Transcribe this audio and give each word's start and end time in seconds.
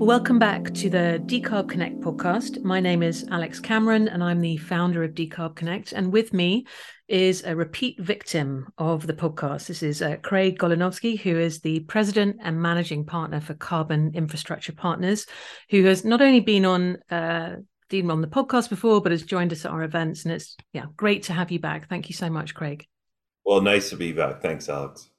Welcome 0.00 0.38
back 0.38 0.72
to 0.76 0.88
the 0.88 1.22
Decarb 1.26 1.68
Connect 1.68 2.00
podcast. 2.00 2.62
My 2.62 2.80
name 2.80 3.02
is 3.02 3.26
Alex 3.30 3.60
Cameron, 3.60 4.08
and 4.08 4.24
I'm 4.24 4.40
the 4.40 4.56
founder 4.56 5.04
of 5.04 5.12
Decarb 5.12 5.56
Connect. 5.56 5.92
And 5.92 6.10
with 6.10 6.32
me 6.32 6.66
is 7.06 7.44
a 7.44 7.54
repeat 7.54 8.00
victim 8.00 8.72
of 8.78 9.06
the 9.06 9.12
podcast. 9.12 9.66
This 9.66 9.82
is 9.82 10.00
uh, 10.00 10.16
Craig 10.22 10.58
Golinowski, 10.58 11.20
who 11.20 11.38
is 11.38 11.60
the 11.60 11.80
president 11.80 12.38
and 12.40 12.62
managing 12.62 13.04
partner 13.04 13.42
for 13.42 13.52
Carbon 13.52 14.12
Infrastructure 14.14 14.72
Partners, 14.72 15.26
who 15.68 15.84
has 15.84 16.02
not 16.02 16.22
only 16.22 16.40
been 16.40 16.64
on 16.64 16.96
uh, 17.10 17.56
been 17.90 18.10
on 18.10 18.22
the 18.22 18.26
podcast 18.26 18.70
before, 18.70 19.02
but 19.02 19.12
has 19.12 19.22
joined 19.22 19.52
us 19.52 19.66
at 19.66 19.70
our 19.70 19.82
events. 19.82 20.24
And 20.24 20.32
it's 20.32 20.56
yeah, 20.72 20.86
great 20.96 21.24
to 21.24 21.34
have 21.34 21.50
you 21.50 21.60
back. 21.60 21.90
Thank 21.90 22.08
you 22.08 22.14
so 22.14 22.30
much, 22.30 22.54
Craig. 22.54 22.86
Well, 23.44 23.60
nice 23.60 23.90
to 23.90 23.96
be 23.96 24.12
back. 24.12 24.40
Thanks, 24.40 24.66
Alex. 24.70 25.10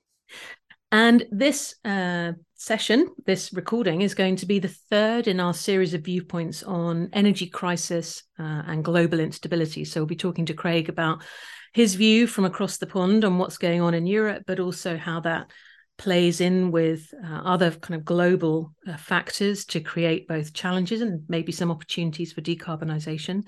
And 0.92 1.24
this 1.32 1.76
uh, 1.86 2.32
session, 2.62 3.08
this 3.26 3.52
recording, 3.54 4.02
is 4.02 4.14
going 4.14 4.36
to 4.36 4.46
be 4.46 4.60
the 4.60 4.68
third 4.68 5.28
in 5.28 5.40
our 5.40 5.54
series 5.54 5.96
of 5.96 6.02
viewpoints 6.02 6.62
on 6.62 7.10
energy 7.12 7.48
crisis 7.48 8.22
uh, 8.38 8.62
and 8.68 8.86
global 8.86 9.20
instability. 9.20 9.84
So 9.84 10.00
we'll 10.00 10.06
be 10.06 10.16
talking 10.16 10.46
to 10.46 10.54
Craig 10.54 10.88
about 10.88 11.24
his 11.74 11.96
view 11.96 12.28
from 12.28 12.46
across 12.46 12.78
the 12.78 12.86
pond 12.86 13.26
on 13.26 13.40
what's 13.40 13.58
going 13.58 13.82
on 13.82 13.96
in 13.96 14.06
Europe, 14.06 14.44
but 14.46 14.60
also 14.60 14.96
how 14.96 15.22
that 15.22 15.50
plays 15.98 16.40
in 16.40 16.70
with 16.70 17.12
uh, 17.26 17.42
other 17.44 17.72
kind 17.72 18.00
of 18.00 18.06
global 18.06 18.76
uh, 18.88 18.96
factors 18.96 19.66
to 19.66 19.80
create 19.80 20.28
both 20.28 20.54
challenges 20.54 21.02
and 21.02 21.24
maybe 21.28 21.52
some 21.52 21.72
opportunities 21.72 22.32
for 22.32 22.42
decarbonisation. 22.42 23.44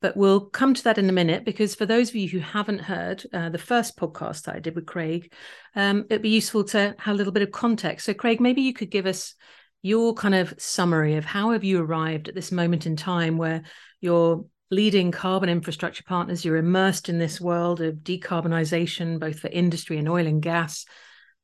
But 0.00 0.16
we'll 0.16 0.46
come 0.46 0.72
to 0.72 0.84
that 0.84 0.98
in 0.98 1.08
a 1.08 1.12
minute 1.12 1.44
because 1.44 1.74
for 1.74 1.84
those 1.84 2.08
of 2.08 2.16
you 2.16 2.28
who 2.28 2.38
haven't 2.38 2.78
heard 2.78 3.22
uh, 3.32 3.50
the 3.50 3.58
first 3.58 3.98
podcast 3.98 4.44
that 4.44 4.56
I 4.56 4.58
did 4.58 4.74
with 4.74 4.86
Craig, 4.86 5.32
um, 5.76 6.06
it'd 6.08 6.22
be 6.22 6.30
useful 6.30 6.64
to 6.64 6.94
have 6.98 7.14
a 7.14 7.16
little 7.16 7.32
bit 7.32 7.42
of 7.42 7.50
context. 7.50 8.06
So, 8.06 8.14
Craig, 8.14 8.40
maybe 8.40 8.62
you 8.62 8.72
could 8.72 8.90
give 8.90 9.06
us 9.06 9.34
your 9.82 10.14
kind 10.14 10.34
of 10.34 10.54
summary 10.58 11.16
of 11.16 11.24
how 11.24 11.50
have 11.52 11.64
you 11.64 11.82
arrived 11.82 12.28
at 12.28 12.34
this 12.34 12.52
moment 12.52 12.86
in 12.86 12.96
time 12.96 13.36
where 13.36 13.62
you're 14.00 14.44
leading 14.70 15.10
carbon 15.10 15.48
infrastructure 15.48 16.04
partners, 16.04 16.44
you're 16.44 16.56
immersed 16.56 17.08
in 17.08 17.18
this 17.18 17.40
world 17.40 17.80
of 17.80 17.96
decarbonisation, 17.96 19.18
both 19.18 19.40
for 19.40 19.48
industry 19.48 19.98
and 19.98 20.08
oil 20.08 20.26
and 20.26 20.42
gas. 20.42 20.86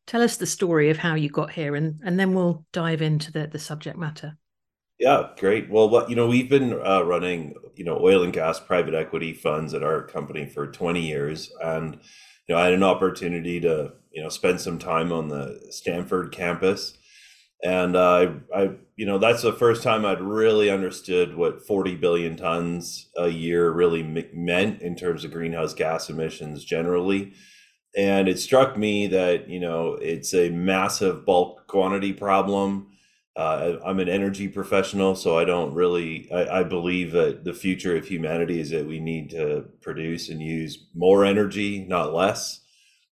Tell 0.06 0.22
us 0.22 0.36
the 0.36 0.46
story 0.46 0.90
of 0.90 0.96
how 0.96 1.14
you 1.14 1.28
got 1.28 1.50
here, 1.50 1.74
and, 1.74 2.00
and 2.04 2.18
then 2.18 2.34
we'll 2.34 2.64
dive 2.72 3.02
into 3.02 3.32
the, 3.32 3.48
the 3.48 3.58
subject 3.58 3.98
matter. 3.98 4.36
Yeah, 4.98 5.28
great. 5.38 5.68
Well, 5.70 5.88
what 5.90 6.08
you 6.08 6.16
know, 6.16 6.26
we've 6.26 6.48
been 6.48 6.72
uh, 6.72 7.02
running 7.04 7.54
you 7.76 7.84
know 7.84 7.98
oil 8.02 8.22
and 8.22 8.32
gas 8.32 8.58
private 8.58 8.94
equity 8.94 9.34
funds 9.34 9.74
at 9.74 9.82
our 9.82 10.02
company 10.02 10.46
for 10.46 10.66
20 10.66 11.06
years, 11.06 11.52
and 11.62 11.96
you 12.48 12.54
know 12.54 12.60
I 12.60 12.64
had 12.64 12.72
an 12.74 12.82
opportunity 12.82 13.60
to 13.60 13.92
you 14.12 14.22
know 14.22 14.30
spend 14.30 14.60
some 14.60 14.78
time 14.78 15.12
on 15.12 15.28
the 15.28 15.60
Stanford 15.70 16.32
campus, 16.32 16.96
and 17.64 17.96
uh, 17.96 18.32
I, 18.54 18.62
I 18.62 18.70
you 18.96 19.06
know 19.06 19.18
that's 19.18 19.42
the 19.42 19.52
first 19.52 19.82
time 19.82 20.06
I'd 20.06 20.20
really 20.22 20.70
understood 20.70 21.36
what 21.36 21.66
40 21.66 21.96
billion 21.96 22.36
tons 22.36 23.08
a 23.16 23.28
year 23.28 23.70
really 23.72 24.02
meant 24.34 24.82
in 24.82 24.96
terms 24.96 25.24
of 25.24 25.32
greenhouse 25.32 25.74
gas 25.74 26.10
emissions 26.10 26.64
generally. 26.64 27.34
And 27.96 28.28
it 28.28 28.38
struck 28.38 28.76
me 28.76 29.06
that 29.08 29.48
you 29.48 29.60
know 29.60 29.94
it's 29.94 30.34
a 30.34 30.50
massive 30.50 31.24
bulk 31.24 31.66
quantity 31.68 32.12
problem 32.12 32.88
uh, 33.36 33.76
I'm 33.84 34.00
an 34.00 34.08
energy 34.08 34.48
professional, 34.48 35.14
so 35.14 35.38
I 35.38 35.44
don't 35.44 35.74
really. 35.74 36.26
I, 36.32 36.60
I, 36.60 36.62
believe 36.62 37.12
that 37.12 37.44
the 37.44 37.52
future 37.52 37.94
of 37.94 38.06
humanity 38.06 38.60
is 38.60 38.70
that 38.70 38.86
we 38.86 38.98
need 38.98 39.28
to 39.30 39.66
produce 39.82 40.30
and 40.30 40.40
use 40.40 40.86
more 40.94 41.22
energy, 41.22 41.84
not 41.86 42.14
less. 42.14 42.62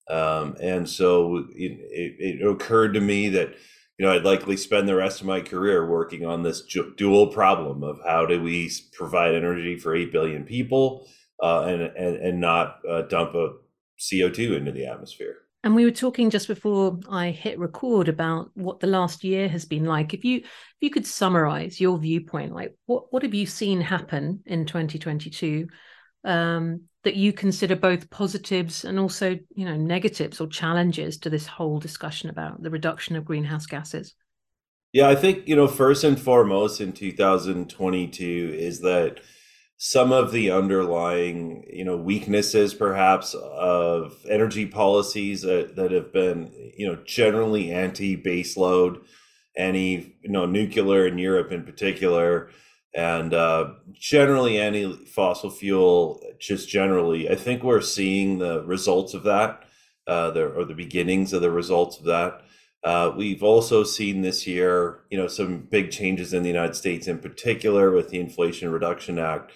Um, 0.09 0.57
and 0.61 0.87
so 0.87 1.47
it, 1.55 1.71
it, 1.89 2.39
it, 2.39 2.47
occurred 2.47 2.93
to 2.93 3.01
me 3.01 3.29
that 3.29 3.55
you 3.97 4.05
know 4.05 4.13
I'd 4.13 4.23
likely 4.23 4.57
spend 4.57 4.87
the 4.87 4.95
rest 4.95 5.21
of 5.21 5.27
my 5.27 5.41
career 5.41 5.89
working 5.89 6.23
on 6.23 6.43
this 6.43 6.61
dual 6.97 7.27
problem 7.27 7.81
of 7.83 7.99
how 8.05 8.27
do 8.27 8.43
we 8.43 8.71
provide 8.93 9.33
energy 9.33 9.75
for 9.75 9.95
eight 9.95 10.11
billion 10.11 10.43
people 10.43 11.07
uh, 11.41 11.61
and, 11.61 11.81
and 11.81 12.17
and 12.17 12.39
not 12.39 12.79
uh, 12.87 13.01
dump 13.03 13.33
a 13.33 13.53
CO2 13.99 14.55
into 14.55 14.71
the 14.71 14.85
atmosphere. 14.85 15.37
And 15.63 15.75
we 15.75 15.85
were 15.85 15.91
talking 15.91 16.31
just 16.31 16.47
before 16.47 16.99
I 17.09 17.29
hit 17.29 17.59
record 17.59 18.09
about 18.09 18.49
what 18.55 18.79
the 18.79 18.87
last 18.87 19.23
year 19.23 19.47
has 19.47 19.65
been 19.65 19.85
like. 19.85 20.13
If 20.13 20.25
you 20.25 20.37
if 20.37 20.77
you 20.79 20.89
could 20.89 21.05
summarize 21.05 21.79
your 21.79 21.99
viewpoint, 21.99 22.53
like 22.53 22.75
what 22.87 23.13
what 23.13 23.23
have 23.23 23.35
you 23.35 23.45
seen 23.45 23.79
happen 23.79 24.41
in 24.45 24.65
2022 24.65 25.67
um, 26.23 26.81
that 27.03 27.15
you 27.15 27.31
consider 27.31 27.75
both 27.75 28.09
positives 28.09 28.85
and 28.85 28.97
also 28.97 29.37
you 29.53 29.65
know 29.65 29.77
negatives 29.77 30.41
or 30.41 30.47
challenges 30.47 31.19
to 31.19 31.29
this 31.29 31.45
whole 31.45 31.79
discussion 31.79 32.29
about 32.29 32.61
the 32.63 32.71
reduction 32.71 33.15
of 33.15 33.25
greenhouse 33.25 33.67
gases? 33.67 34.15
Yeah, 34.93 35.09
I 35.09 35.15
think 35.15 35.47
you 35.47 35.55
know 35.55 35.67
first 35.67 36.03
and 36.03 36.19
foremost 36.19 36.81
in 36.81 36.91
2022 36.91 38.55
is 38.57 38.79
that 38.79 39.19
some 39.83 40.11
of 40.11 40.31
the 40.31 40.51
underlying 40.51 41.65
you 41.67 41.83
know 41.83 41.97
weaknesses 41.97 42.73
perhaps 42.73 43.33
of 43.33 44.15
energy 44.29 44.65
policies 44.65 45.41
that, 45.41 45.75
that 45.75 45.91
have 45.91 46.13
been 46.13 46.51
you 46.77 46.87
know 46.87 46.95
generally 47.03 47.71
anti 47.71 48.15
baseload 48.15 49.01
any 49.57 50.15
you 50.21 50.29
know 50.29 50.45
nuclear 50.45 51.07
in 51.07 51.17
europe 51.17 51.51
in 51.51 51.63
particular 51.63 52.49
and 52.93 53.33
uh, 53.33 53.71
generally 53.93 54.57
any 54.57 54.93
fossil 55.05 55.49
fuel 55.49 56.21
just 56.39 56.67
generally. 56.67 57.29
I 57.29 57.35
think 57.35 57.63
we're 57.63 57.81
seeing 57.81 58.39
the 58.39 58.63
results 58.63 59.13
of 59.13 59.23
that 59.23 59.63
uh, 60.07 60.31
the, 60.31 60.47
or 60.47 60.65
the 60.65 60.73
beginnings 60.73 61.31
of 61.33 61.41
the 61.41 61.51
results 61.51 61.99
of 61.99 62.05
that 62.05 62.41
uh, 62.83 63.11
we've 63.15 63.43
also 63.43 63.83
seen 63.83 64.21
this 64.21 64.47
year 64.47 64.99
you 65.09 65.17
know 65.17 65.27
some 65.27 65.59
big 65.59 65.91
changes 65.91 66.33
in 66.33 66.43
the 66.43 66.49
united 66.49 66.75
states 66.75 67.07
in 67.07 67.17
particular 67.19 67.91
with 67.91 68.09
the 68.09 68.19
inflation 68.19 68.71
reduction 68.71 69.19
act 69.19 69.51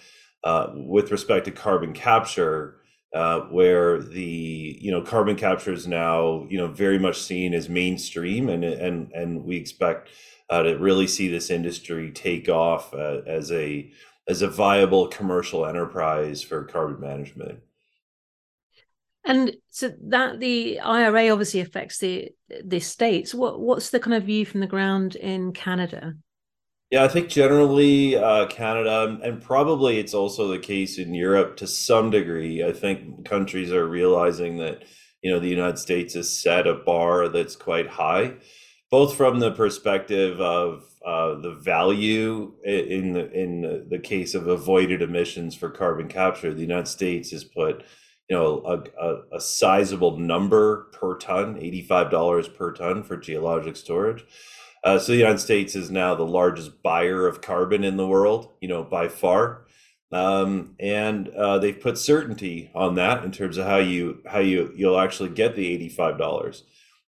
uh, 0.46 0.72
with 0.75 1.12
respect 1.12 1.46
to 1.46 1.52
carbon 1.52 1.91
capture, 1.91 2.78
uh, 3.14 3.40
where 3.50 4.02
the 4.02 4.78
you 4.80 4.91
know 4.91 5.02
carbon 5.02 5.35
capture 5.35 5.74
is 5.74 5.88
now 5.88 6.46
you 6.50 6.58
know 6.58 6.68
very 6.68 7.00
much 7.00 7.19
seen 7.19 7.53
as 7.53 7.68
mainstream, 7.68 8.47
and 8.47 8.64
and 8.64 9.12
and 9.12 9.44
we 9.44 9.58
expect 9.58 10.09
uh, 10.52 10.62
to 10.62 10.75
really 10.78 11.08
see 11.08 11.28
this 11.28 11.50
industry 11.50 12.12
take 12.12 12.47
off 12.47 12.94
uh, 12.94 13.22
as 13.25 13.52
a 13.52 13.91
as 14.28 14.44
a 14.44 14.47
viable 14.47 15.08
commercial 15.08 15.66
enterprise 15.66 16.44
for 16.44 16.64
carbon 16.64 17.00
management. 17.00 17.59
And 19.25 19.56
so 19.69 19.91
that 20.09 20.40
the 20.40 20.80
IRA 20.80 21.30
obviously 21.30 21.59
affects 21.59 21.97
the 21.97 22.30
the 22.63 22.80
states. 22.80 23.34
What 23.34 23.59
what's 23.59 23.90
the 23.90 24.00
kind 24.00 24.16
of 24.16 24.24
view 24.24 24.46
from 24.46 24.59
the 24.59 24.68
ground 24.68 25.16
in 25.16 25.52
Canada? 25.52 26.13
Yeah, 26.91 27.03
I 27.03 27.08
think 27.08 27.30
generally 27.30 28.16
uh, 28.16 28.46
Canada, 28.46 29.19
and 29.24 29.41
probably 29.41 29.97
it's 29.97 30.14
also 30.14 30.47
the 30.47 30.59
case 30.59 31.00
in 31.00 31.16
Europe 31.16 31.58
to 31.58 31.68
some 31.68 32.12
degree. 32.12 32.64
I 32.64 32.72
think 32.72 33.25
countries 33.25 33.72
are 33.72 33.88
realizing 33.88 34.58
that 34.58 34.84
you 35.24 35.31
know 35.31 35.40
the 35.40 35.50
United 35.50 35.80
States 35.80 36.14
has 36.14 36.30
set 36.30 36.68
a 36.68 36.75
bar 36.75 37.28
that's 37.28 37.56
quite 37.56 37.88
high, 37.88 38.35
both 38.91 39.18
from 39.18 39.40
the 39.40 39.52
perspective 39.52 40.40
of 40.40 40.84
uh, 41.03 41.35
the 41.41 41.56
value 41.56 42.53
in 42.64 43.14
the 43.14 43.31
in 43.31 43.88
the 43.90 44.00
case 44.00 44.35
of 44.35 44.47
avoided 44.47 45.02
emissions 45.02 45.56
for 45.56 45.72
carbon 45.72 46.08
capture. 46.08 46.53
The 46.53 46.62
United 46.62 46.88
States 46.88 47.31
has 47.31 47.44
put 47.44 47.84
you 48.30 48.36
know 48.36 48.63
a, 48.66 49.06
a, 49.06 49.38
a 49.38 49.41
sizable 49.41 50.18
number 50.18 50.90
per 50.94 51.18
ton, 51.18 51.58
eighty 51.59 51.81
five 51.81 52.09
dollars 52.09 52.47
per 52.47 52.72
ton 52.74 53.03
for 53.03 53.18
geologic 53.18 53.75
storage 53.75 54.25
uh, 54.86 55.00
so 55.00 55.12
the 55.12 55.18
United 55.18 55.40
States 55.40 55.75
is 55.75 55.90
now 55.90 56.13
the 56.13 56.25
largest 56.25 56.84
buyer 56.84 57.28
of 57.28 57.41
carbon 57.41 57.84
in 57.84 57.97
the 57.97 58.06
world, 58.06 58.52
you 58.62 58.68
know, 58.68 58.84
by 58.84 59.08
far. 59.08 59.66
Um, 60.12 60.75
and 60.80 61.28
uh, 61.29 61.58
they've 61.58 61.79
put 61.79 61.97
certainty 61.97 62.70
on 62.76 62.94
that 62.94 63.23
in 63.23 63.32
terms 63.32 63.58
of 63.58 63.66
how 63.66 63.78
you 63.79 64.22
how 64.28 64.40
you 64.40 64.72
you'll 64.76 64.99
actually 64.99 65.29
get 65.29 65.55
the 65.55 65.67
eighty 65.67 65.90
five 65.90 66.20
dollars. 66.20 66.64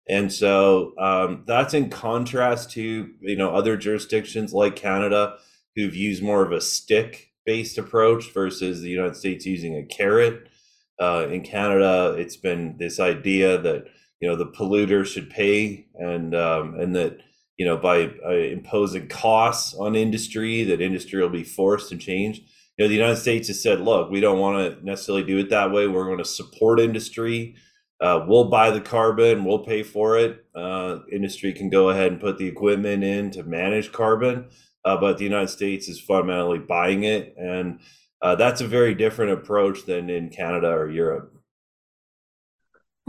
And 0.08 0.32
so 0.32 0.94
um, 0.98 1.44
that's 1.46 1.74
in 1.74 1.90
contrast 1.90 2.70
to 2.72 3.10
you 3.20 3.36
know 3.36 3.50
other 3.54 3.76
jurisdictions 3.76 4.54
like 4.54 4.74
Canada 4.74 5.36
who've 5.76 5.94
used 5.94 6.22
more 6.22 6.42
of 6.42 6.52
a 6.52 6.62
stick 6.62 7.32
based 7.44 7.76
approach 7.76 8.32
versus 8.32 8.80
the 8.80 8.88
United 8.88 9.16
States 9.16 9.44
using 9.44 9.76
a 9.76 9.84
carrot. 9.84 10.48
Uh, 10.98 11.26
in 11.30 11.42
Canada, 11.42 12.14
it's 12.18 12.36
been 12.36 12.76
this 12.78 12.98
idea 12.98 13.58
that 13.58 13.84
you 14.20 14.28
know 14.28 14.36
the 14.36 14.46
polluter 14.46 15.04
should 15.04 15.30
pay, 15.30 15.86
and 15.98 16.34
um, 16.34 16.78
and 16.80 16.96
that 16.96 17.20
you 17.56 17.64
know, 17.64 17.76
by 17.76 18.10
uh, 18.24 18.32
imposing 18.32 19.08
costs 19.08 19.74
on 19.74 19.96
industry, 19.96 20.62
that 20.64 20.80
industry 20.80 21.20
will 21.20 21.30
be 21.30 21.44
forced 21.44 21.88
to 21.88 21.96
change. 21.96 22.38
You 22.76 22.84
know, 22.84 22.88
the 22.88 22.94
United 22.94 23.16
States 23.16 23.48
has 23.48 23.62
said, 23.62 23.80
look, 23.80 24.10
we 24.10 24.20
don't 24.20 24.38
want 24.38 24.58
to 24.78 24.84
necessarily 24.84 25.24
do 25.24 25.38
it 25.38 25.48
that 25.50 25.72
way. 25.72 25.86
We're 25.86 26.04
going 26.04 26.18
to 26.18 26.24
support 26.24 26.80
industry. 26.80 27.56
Uh, 27.98 28.26
we'll 28.28 28.50
buy 28.50 28.70
the 28.70 28.80
carbon, 28.80 29.46
we'll 29.46 29.64
pay 29.64 29.82
for 29.82 30.18
it. 30.18 30.44
Uh, 30.54 30.98
industry 31.10 31.54
can 31.54 31.70
go 31.70 31.88
ahead 31.88 32.12
and 32.12 32.20
put 32.20 32.36
the 32.36 32.46
equipment 32.46 33.02
in 33.02 33.30
to 33.30 33.42
manage 33.42 33.90
carbon, 33.90 34.50
uh, 34.84 34.98
but 34.98 35.16
the 35.16 35.24
United 35.24 35.48
States 35.48 35.88
is 35.88 35.98
fundamentally 35.98 36.58
buying 36.58 37.04
it. 37.04 37.34
And 37.38 37.80
uh, 38.22 38.34
that's 38.34 38.60
a 38.60 38.66
very 38.66 38.94
different 38.94 39.32
approach 39.32 39.84
than 39.84 40.10
in 40.10 40.30
Canada 40.30 40.68
or 40.68 40.90
Europe. 40.90 41.32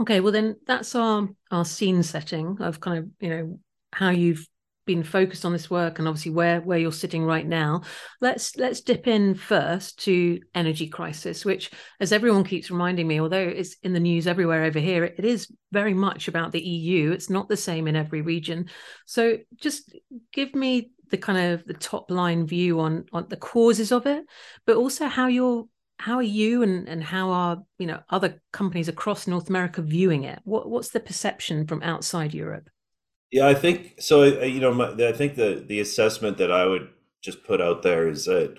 Okay, 0.00 0.20
well 0.20 0.32
then 0.32 0.56
that's 0.66 0.94
our 0.94 1.28
our 1.50 1.64
scene 1.64 2.02
setting 2.02 2.58
of 2.60 2.80
kind 2.80 2.98
of 2.98 3.08
you 3.20 3.30
know 3.30 3.60
how 3.92 4.10
you've 4.10 4.46
been 4.88 5.02
focused 5.02 5.44
on 5.44 5.52
this 5.52 5.68
work 5.68 5.98
and 5.98 6.08
obviously 6.08 6.32
where 6.32 6.60
where 6.62 6.78
you're 6.78 6.92
sitting 6.92 7.24
right 7.24 7.46
now. 7.46 7.82
Let's 8.20 8.56
let's 8.56 8.80
dip 8.80 9.06
in 9.06 9.34
first 9.34 10.02
to 10.04 10.40
energy 10.54 10.88
crisis 10.88 11.44
which 11.44 11.70
as 12.00 12.12
everyone 12.12 12.44
keeps 12.44 12.70
reminding 12.70 13.06
me 13.06 13.20
although 13.20 13.36
it's 13.48 13.76
in 13.82 13.92
the 13.92 14.00
news 14.00 14.26
everywhere 14.26 14.64
over 14.64 14.78
here 14.78 15.04
it 15.04 15.24
is 15.24 15.52
very 15.72 15.92
much 15.92 16.26
about 16.26 16.52
the 16.52 16.62
EU 16.62 17.12
it's 17.12 17.28
not 17.28 17.48
the 17.48 17.56
same 17.56 17.86
in 17.86 17.96
every 17.96 18.22
region. 18.22 18.70
So 19.04 19.38
just 19.56 19.94
give 20.32 20.54
me 20.54 20.92
the 21.10 21.18
kind 21.18 21.52
of 21.52 21.64
the 21.66 21.74
top 21.74 22.10
line 22.10 22.46
view 22.46 22.80
on 22.80 23.04
on 23.12 23.26
the 23.28 23.36
causes 23.36 23.92
of 23.92 24.06
it 24.06 24.24
but 24.66 24.76
also 24.76 25.06
how 25.06 25.26
you're 25.26 25.66
how 25.98 26.16
are 26.16 26.22
you 26.22 26.62
and 26.62 26.88
and 26.88 27.02
how 27.02 27.30
are 27.30 27.62
you 27.78 27.86
know 27.86 28.00
other 28.10 28.40
companies 28.52 28.88
across 28.88 29.26
North 29.26 29.48
America 29.48 29.82
viewing 29.82 30.24
it 30.24 30.40
what 30.44 30.68
what's 30.68 30.90
the 30.90 31.00
perception 31.00 31.66
from 31.66 31.82
outside 31.82 32.34
Europe 32.34 32.70
yeah, 33.30 33.46
I 33.46 33.54
think 33.54 34.00
so. 34.00 34.22
Uh, 34.22 34.44
you 34.44 34.60
know, 34.60 34.72
my, 34.72 34.92
I 35.06 35.12
think 35.12 35.34
the 35.34 35.62
the 35.66 35.80
assessment 35.80 36.38
that 36.38 36.50
I 36.50 36.64
would 36.64 36.88
just 37.22 37.44
put 37.44 37.60
out 37.60 37.82
there 37.82 38.08
is 38.08 38.24
that 38.24 38.56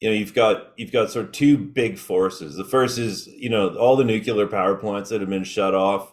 you 0.00 0.08
know 0.08 0.14
you've 0.14 0.34
got 0.34 0.72
you've 0.76 0.92
got 0.92 1.10
sort 1.10 1.26
of 1.26 1.32
two 1.32 1.58
big 1.58 1.98
forces. 1.98 2.56
The 2.56 2.64
first 2.64 2.98
is 2.98 3.26
you 3.26 3.50
know 3.50 3.76
all 3.76 3.96
the 3.96 4.04
nuclear 4.04 4.46
power 4.46 4.74
plants 4.76 5.10
that 5.10 5.20
have 5.20 5.30
been 5.30 5.44
shut 5.44 5.74
off. 5.74 6.12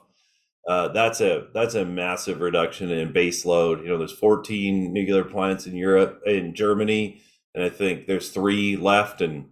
Uh, 0.68 0.88
that's 0.89 1.19
a 1.19 1.48
that's 1.54 1.75
a 1.75 1.86
massive 1.86 2.39
reduction 2.39 2.89
in 2.89 3.12
base 3.12 3.45
load. 3.45 3.81
You 3.81 3.89
know, 3.89 3.98
there's 3.98 4.13
14 4.13 4.94
nuclear 4.94 5.25
plants 5.25 5.68
in 5.68 5.75
Europe, 5.75 6.21
in 6.25 6.56
Germany, 6.56 7.21
and 7.54 7.63
I 7.63 7.69
think 7.69 8.07
there's 8.07 8.30
three 8.30 8.77
left, 8.77 9.21
and 9.21 9.50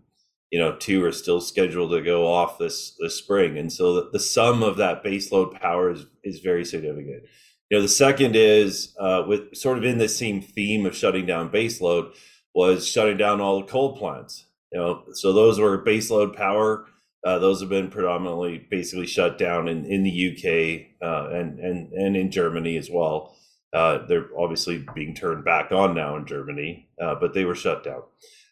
you 0.52 0.60
know 0.60 0.76
two 0.78 1.04
are 1.04 1.12
still 1.12 1.42
scheduled 1.42 1.92
to 1.92 2.02
go 2.02 2.28
off 2.28 2.58
this 2.58 2.96
this 3.00 3.16
spring. 3.18 3.58
And 3.58 3.72
so 3.72 3.96
the, 3.96 4.10
the 4.14 4.20
sum 4.20 4.64
of 4.64 4.78
that 4.78 5.04
base 5.04 5.32
load 5.34 5.52
power 5.52 5.92
is 5.92 6.06
is 6.24 6.40
very 6.40 6.64
significant. 6.64 7.24
You 7.70 7.78
know, 7.78 7.82
the 7.82 7.90
second 7.90 8.36
is 8.36 8.96
uh, 9.00 9.24
with 9.28 9.56
sort 9.56 9.78
of 9.78 9.84
in 9.84 9.98
the 9.98 10.10
same 10.10 10.42
theme 10.42 10.86
of 10.86 10.96
shutting 10.96 11.26
down 11.26 11.50
baseload 11.50 12.14
was 12.54 12.88
shutting 12.88 13.18
down 13.18 13.42
all 13.42 13.60
the 13.60 13.68
coal 13.68 13.98
plants. 13.98 14.46
You 14.72 14.80
know, 14.80 15.04
so 15.14 15.34
those 15.34 15.60
were 15.60 15.84
baseload 15.84 16.36
power. 16.36 16.86
Uh, 17.24 17.38
those 17.40 17.60
have 17.60 17.70
been 17.70 17.90
predominantly 17.90 18.66
basically 18.70 19.06
shut 19.06 19.38
down 19.38 19.68
in, 19.68 19.86
in 19.86 20.04
the 20.04 20.32
UK 20.32 21.08
uh, 21.08 21.30
and 21.30 21.60
and 21.60 21.92
and 21.94 22.18
in 22.18 22.32
Germany 22.32 22.78
as 22.78 22.90
well. 22.90 23.36
Uh, 23.74 24.06
they're 24.08 24.28
obviously 24.38 24.86
being 24.96 25.14
turned 25.14 25.46
back 25.46 25.72
on 25.72 25.96
now 25.96 26.16
in 26.18 26.26
Germany, 26.26 26.90
uh, 27.02 27.16
but 27.16 27.34
they 27.34 27.46
were 27.46 27.56
shut 27.56 27.84
down. 27.84 28.02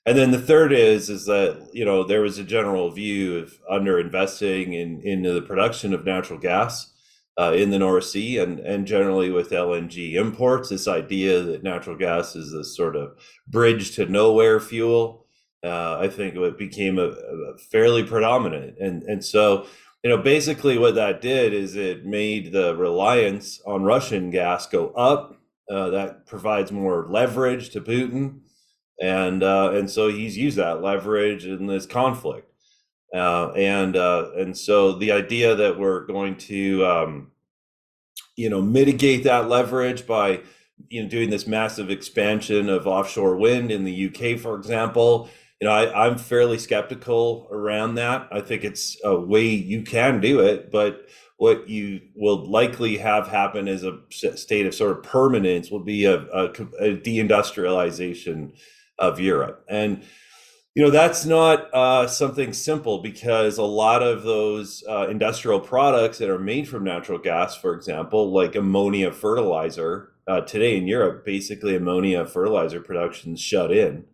And 0.06 0.18
then 0.18 0.32
the 0.32 0.42
third 0.42 0.72
is 0.72 1.10
is 1.10 1.26
that 1.26 1.70
you 1.74 1.84
know 1.84 2.04
there 2.04 2.22
was 2.22 2.38
a 2.38 2.44
general 2.44 2.92
view 2.92 3.38
of 3.38 3.54
under 3.70 4.00
investing 4.00 4.74
in 4.74 5.02
into 5.02 5.34
the 5.34 5.42
production 5.42 5.94
of 5.94 6.06
natural 6.06 6.40
gas 6.40 6.94
uh, 7.40 7.54
in 7.54 7.70
the 7.70 7.80
North 7.80 8.04
Sea 8.04 8.38
and, 8.38 8.60
and 8.60 8.86
generally 8.86 9.32
with 9.32 9.52
LNG 9.52 10.16
imports, 10.16 10.70
this 10.70 10.90
idea 10.90 11.42
that 11.42 11.64
natural 11.64 11.96
gas 11.96 12.36
is 12.36 12.52
this 12.52 12.76
sort 12.76 12.98
of 12.98 13.14
bridge 13.48 13.96
to 13.96 14.06
nowhere 14.06 14.60
fuel, 14.60 15.26
uh, 15.64 15.98
I 16.00 16.08
think 16.08 16.36
it 16.36 16.58
became 16.58 16.98
a, 16.98 17.10
a, 17.10 17.58
fairly 17.58 18.04
predominant. 18.04 18.78
And, 18.80 19.04
and 19.04 19.24
so, 19.24 19.66
you 20.04 20.10
know, 20.10 20.18
basically 20.18 20.78
what 20.78 20.96
that 20.96 21.22
did 21.22 21.54
is 21.54 21.76
it 21.76 22.06
made 22.06 22.52
the 22.52 22.76
reliance 22.76 23.62
on 23.66 23.84
Russian 23.84 24.32
gas 24.32 24.68
go 24.68 24.90
up. 24.92 25.36
Uh, 25.70 25.90
that 25.92 26.26
provides 26.26 26.72
more 26.72 27.06
leverage 27.10 27.70
to 27.70 27.82
Putin. 27.82 28.40
And, 29.00 29.44
uh, 29.44 29.72
and 29.74 29.90
so 29.90 30.10
he's 30.10 30.36
used 30.36 30.58
that 30.58 30.82
leverage 30.82 31.46
in 31.46 31.68
this 31.68 31.86
conflict. 31.86 32.50
Uh, 33.14 33.52
and 33.56 33.96
uh, 33.96 34.30
and 34.38 34.56
so 34.56 34.94
the 34.94 35.12
idea 35.12 35.56
that 35.56 35.80
we're 35.80 36.06
going 36.06 36.36
to 36.38 36.86
um, 36.86 37.32
you 38.36 38.50
know 38.50 38.62
mitigate 38.62 39.24
that 39.24 39.50
leverage 39.50 40.06
by 40.06 40.42
you 40.90 41.02
know 41.02 41.10
doing 41.10 41.32
this 41.32 41.48
massive 41.48 41.90
expansion 41.90 42.70
of 42.70 42.86
offshore 42.86 43.36
wind 43.36 43.72
in 43.72 43.84
the 43.84 44.08
UK, 44.08 44.40
for 44.40 44.56
example. 44.56 45.30
You 45.60 45.68
know, 45.68 45.74
I, 45.74 46.08
I'm 46.08 46.18
fairly 46.18 46.58
skeptical 46.58 47.48
around 47.52 47.96
that. 47.96 48.28
I 48.32 48.40
think 48.42 48.64
it's 48.64 48.98
a 49.04 49.18
way 49.20 49.48
you 49.48 49.84
can 49.84 50.22
do 50.22 50.40
it, 50.40 50.72
but 50.72 51.08
what 51.38 51.70
you 51.70 52.02
will 52.16 52.46
likely 52.50 52.98
have 52.98 53.28
happen 53.28 53.68
as 53.68 53.84
a 53.84 54.00
state 54.10 54.66
of 54.66 54.76
sort 54.76 54.92
of 54.92 55.04
permanence 55.04 55.70
will 55.70 55.84
be 55.84 56.06
a, 56.06 56.20
a, 56.20 56.46
a 56.46 56.98
deindustrialization 56.98 58.54
of 58.98 59.20
Europe. 59.20 59.66
And 59.70 60.04
you 60.76 60.84
know 60.84 60.92
that's 60.92 61.26
not 61.26 61.74
uh, 61.74 62.08
something 62.08 62.54
simple 62.54 63.00
because 63.00 63.58
a 63.58 63.64
lot 63.64 64.04
of 64.04 64.24
those 64.24 64.84
uh, 64.88 65.08
industrial 65.10 65.60
products 65.60 66.18
that 66.20 66.30
are 66.30 66.40
made 66.40 66.70
from 66.70 66.84
natural 66.84 67.20
gas 67.20 67.56
for 67.56 67.74
example 67.74 68.32
like 68.32 68.56
ammonia 68.56 69.12
fertilizer 69.12 70.14
uh, 70.28 70.42
today 70.42 70.78
in 70.78 70.88
europe 70.88 71.26
basically 71.26 71.76
ammonia 71.76 72.26
fertilizer 72.26 72.80
production 72.80 73.34
is 73.34 73.42
shut 73.42 73.72
in 73.72 74.06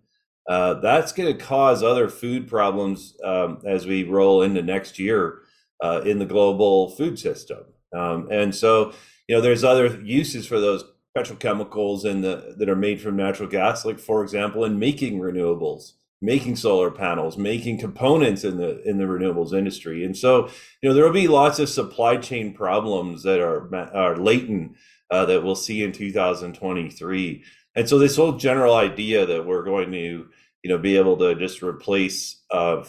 uh, 0.47 0.75
that's 0.75 1.12
going 1.12 1.36
to 1.36 1.44
cause 1.44 1.81
other 1.81 2.07
food 2.07 2.47
problems 2.47 3.18
um, 3.24 3.62
as 3.65 3.86
we 3.86 4.03
roll 4.03 4.42
into 4.42 4.62
next 4.62 5.00
year 5.00 5.42
uh, 5.83 6.01
in 6.06 6.19
the 6.19 6.25
global 6.25 6.89
food 6.92 7.18
system 7.18 7.63
um, 7.95 8.27
and 8.31 8.53
so 8.53 8.94
you 9.27 9.36
know 9.36 9.42
there's 9.42 9.63
other 9.63 10.00
uses 10.01 10.45
for 10.47 10.59
those 10.59 10.83
petrochemicals 11.18 12.03
and 12.03 12.24
that 12.24 12.68
are 12.68 12.75
made 12.75 13.00
from 13.00 13.15
natural 13.15 13.47
gas 13.47 13.86
like 13.86 14.00
for 14.00 14.21
example 14.21 14.65
in 14.65 14.77
making 14.77 15.19
renewables 15.19 15.94
making 16.21 16.56
solar 16.56 16.91
panels, 16.91 17.38
making 17.38 17.77
components 17.77 18.44
in 18.44 18.57
the 18.57 18.81
in 18.83 18.98
the 18.98 19.06
renewables 19.06 19.53
industry. 19.53 20.03
And 20.03 20.18
so, 20.18 20.50
you 20.81 20.89
know, 20.89 20.95
there 20.95 21.06
will 21.06 21.12
be 21.12 21.27
lots 21.27 21.59
of 21.59 21.69
supply 21.69 22.18
chain 22.18 22.53
problems 22.53 23.24
that 23.24 23.39
are 23.39 23.74
are 23.94 24.18
latent 24.18 24.75
uh, 25.12 25.25
that 25.25 25.44
we'll 25.44 25.56
see 25.56 25.83
in 25.83 25.91
2023. 25.91 27.44
And 27.75 27.88
so, 27.88 28.00
this 28.00 28.16
whole 28.16 28.33
general 28.33 28.75
idea 28.75 29.25
that 29.25 29.45
we're 29.45 29.63
going 29.63 29.92
to, 29.92 30.27
you 30.63 30.69
know, 30.69 30.77
be 30.77 30.98
able 30.98 31.18
to 31.18 31.36
just 31.36 31.62
replace 31.62 32.42
uh, 32.51 32.83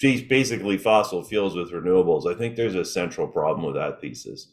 basically 0.00 0.78
fossil 0.78 1.24
fuels 1.24 1.56
with 1.56 1.72
renewables, 1.72 2.32
I 2.32 2.36
think 2.36 2.54
there's 2.54 2.74
a 2.74 2.84
central 2.84 3.26
problem 3.26 3.66
with 3.66 3.76
that 3.76 4.00
thesis. 4.00 4.52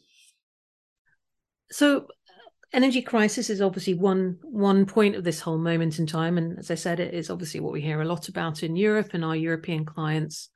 So, 1.70 2.08
energy 2.72 3.02
crisis 3.02 3.50
is 3.50 3.60
obviously 3.60 3.94
one 3.94 4.38
one 4.42 4.86
point 4.86 5.14
of 5.14 5.24
this 5.24 5.40
whole 5.40 5.58
moment 5.58 5.98
in 5.98 6.06
time 6.06 6.36
and 6.36 6.58
as 6.58 6.70
i 6.70 6.74
said 6.74 7.00
it 7.00 7.14
is 7.14 7.30
obviously 7.30 7.60
what 7.60 7.72
we 7.72 7.80
hear 7.80 8.02
a 8.02 8.04
lot 8.04 8.28
about 8.28 8.62
in 8.62 8.76
europe 8.76 9.10
and 9.14 9.24
our 9.24 9.36
european 9.36 9.84
clients 9.84 10.50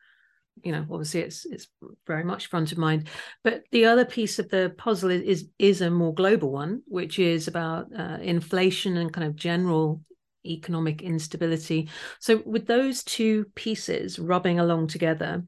you 0.63 0.73
know 0.73 0.87
obviously 0.91 1.21
it's 1.21 1.47
it's 1.47 1.69
very 2.07 2.25
much 2.25 2.47
front 2.47 2.73
of 2.73 2.79
mind. 2.79 3.09
But 3.43 3.65
the 3.73 3.87
other 3.87 4.05
piece 4.05 4.39
of 4.39 4.49
the 4.49 4.75
puzzle 4.77 5.11
is 5.11 5.23
is, 5.23 5.49
is 5.59 5.81
a 5.81 5.91
more 5.91 6.15
global 6.15 6.51
one 6.51 6.83
which 6.87 7.19
is 7.19 7.49
about 7.49 7.87
uh, 7.97 8.19
inflation 8.21 8.97
and 8.97 9.13
kind 9.13 9.27
of 9.27 9.37
general 9.37 10.03
economic 10.45 11.03
instability. 11.03 11.89
So 12.19 12.43
with 12.47 12.67
those 12.67 13.05
two 13.05 13.47
pieces 13.55 14.19
rubbing 14.19 14.59
along 14.59 14.89
together 14.89 15.45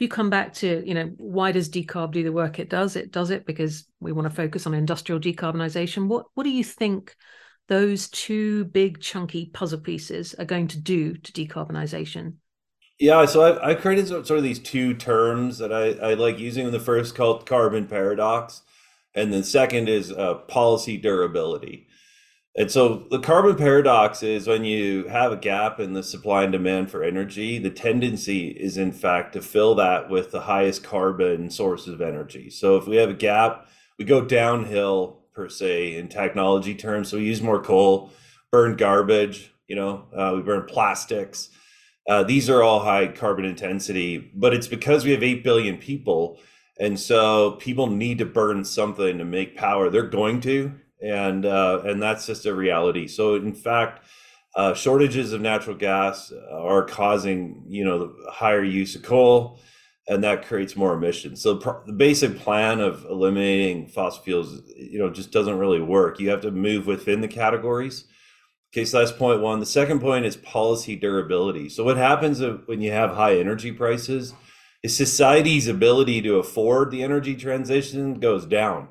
if 0.00 0.04
you 0.04 0.08
come 0.08 0.30
back 0.30 0.54
to 0.54 0.82
you 0.86 0.94
know 0.94 1.12
why 1.18 1.52
does 1.52 1.68
decarb 1.68 2.12
do 2.12 2.22
the 2.22 2.32
work 2.32 2.58
it 2.58 2.70
does? 2.70 2.96
It 2.96 3.10
does 3.10 3.30
it 3.30 3.44
because 3.44 3.86
we 4.00 4.12
want 4.12 4.28
to 4.28 4.34
focus 4.34 4.66
on 4.66 4.74
industrial 4.74 5.20
decarbonization. 5.20 6.06
What 6.06 6.26
what 6.34 6.44
do 6.44 6.50
you 6.50 6.64
think 6.64 7.14
those 7.68 8.08
two 8.08 8.64
big 8.64 9.00
chunky 9.00 9.50
puzzle 9.52 9.80
pieces 9.80 10.34
are 10.34 10.44
going 10.44 10.68
to 10.68 10.80
do 10.80 11.14
to 11.14 11.32
decarbonization 11.32 12.34
yeah 13.00 13.24
so 13.24 13.42
i've, 13.42 13.58
i 13.58 13.74
created 13.74 14.06
sort 14.06 14.30
of 14.30 14.42
these 14.42 14.60
two 14.60 14.94
terms 14.94 15.58
that 15.58 15.72
i, 15.72 16.10
I 16.10 16.14
like 16.14 16.38
using 16.38 16.70
the 16.70 16.78
first 16.78 17.16
called 17.16 17.46
carbon 17.46 17.86
paradox 17.86 18.62
and 19.14 19.32
then 19.32 19.42
second 19.42 19.88
is 19.88 20.12
uh, 20.12 20.34
policy 20.34 20.96
durability 20.96 21.88
and 22.56 22.70
so 22.70 23.06
the 23.10 23.20
carbon 23.20 23.54
paradox 23.56 24.22
is 24.22 24.48
when 24.48 24.64
you 24.64 25.04
have 25.04 25.30
a 25.30 25.36
gap 25.36 25.78
in 25.78 25.92
the 25.92 26.02
supply 26.02 26.42
and 26.42 26.52
demand 26.52 26.90
for 26.90 27.04
energy, 27.04 27.58
the 27.58 27.70
tendency 27.70 28.48
is 28.48 28.76
in 28.76 28.90
fact 28.90 29.34
to 29.34 29.40
fill 29.40 29.76
that 29.76 30.10
with 30.10 30.32
the 30.32 30.40
highest 30.40 30.82
carbon 30.82 31.48
sources 31.48 31.94
of 31.94 32.00
energy. 32.00 32.50
So 32.50 32.76
if 32.76 32.88
we 32.88 32.96
have 32.96 33.08
a 33.08 33.14
gap, 33.14 33.68
we 33.98 34.04
go 34.04 34.24
downhill 34.24 35.20
per 35.32 35.48
se 35.48 35.96
in 35.96 36.08
technology 36.08 36.74
terms. 36.74 37.08
So 37.08 37.18
we 37.18 37.24
use 37.24 37.40
more 37.40 37.62
coal, 37.62 38.10
burn 38.50 38.76
garbage, 38.76 39.52
you 39.68 39.76
know, 39.76 40.06
uh, 40.14 40.32
we 40.34 40.42
burn 40.42 40.66
plastics. 40.66 41.50
Uh, 42.08 42.22
these 42.22 42.50
are 42.50 42.62
all 42.62 42.80
high 42.80 43.06
carbon 43.08 43.44
intensity, 43.44 44.30
but 44.34 44.54
it's 44.54 44.68
because 44.68 45.04
we 45.04 45.12
have 45.12 45.22
8 45.22 45.44
billion 45.44 45.76
people. 45.76 46.38
And 46.78 46.98
so 46.98 47.52
people 47.52 47.86
need 47.88 48.18
to 48.18 48.24
burn 48.24 48.64
something 48.64 49.18
to 49.18 49.24
make 49.24 49.56
power. 49.56 49.90
They're 49.90 50.02
going 50.02 50.40
to, 50.42 50.72
and 51.02 51.44
uh, 51.44 51.82
and 51.84 52.00
that's 52.02 52.26
just 52.26 52.46
a 52.46 52.54
reality. 52.54 53.06
So 53.06 53.34
in 53.34 53.54
fact, 53.54 54.06
uh, 54.56 54.74
shortages 54.74 55.32
of 55.32 55.40
natural 55.42 55.76
gas 55.76 56.32
are 56.50 56.84
causing 56.84 57.64
you 57.68 57.84
know 57.84 58.14
higher 58.30 58.64
use 58.64 58.96
of 58.96 59.02
coal, 59.02 59.60
and 60.08 60.24
that 60.24 60.46
creates 60.46 60.74
more 60.74 60.94
emissions. 60.94 61.42
So 61.42 61.56
pr- 61.56 61.84
the 61.86 61.92
basic 61.92 62.38
plan 62.38 62.80
of 62.80 63.04
eliminating 63.04 63.88
fossil 63.88 64.22
fuels, 64.22 64.62
you 64.76 64.98
know, 64.98 65.10
just 65.10 65.32
doesn't 65.32 65.58
really 65.58 65.80
work. 65.80 66.18
You 66.18 66.30
have 66.30 66.40
to 66.42 66.50
move 66.50 66.86
within 66.86 67.20
the 67.20 67.28
categories. 67.28 68.04
Okay, 68.72 68.84
so 68.84 68.98
that's 69.00 69.10
point 69.12 69.40
one. 69.40 69.58
The 69.58 69.66
second 69.66 70.00
point 70.00 70.24
is 70.24 70.36
policy 70.36 70.94
durability. 70.94 71.68
So 71.68 71.82
what 71.82 71.96
happens 71.96 72.40
when 72.66 72.80
you 72.80 72.92
have 72.92 73.10
high 73.10 73.36
energy 73.38 73.72
prices? 73.72 74.32
Is 74.82 74.96
society's 74.96 75.68
ability 75.68 76.22
to 76.22 76.36
afford 76.36 76.90
the 76.90 77.02
energy 77.02 77.34
transition 77.34 78.18
goes 78.18 78.46
down 78.46 78.88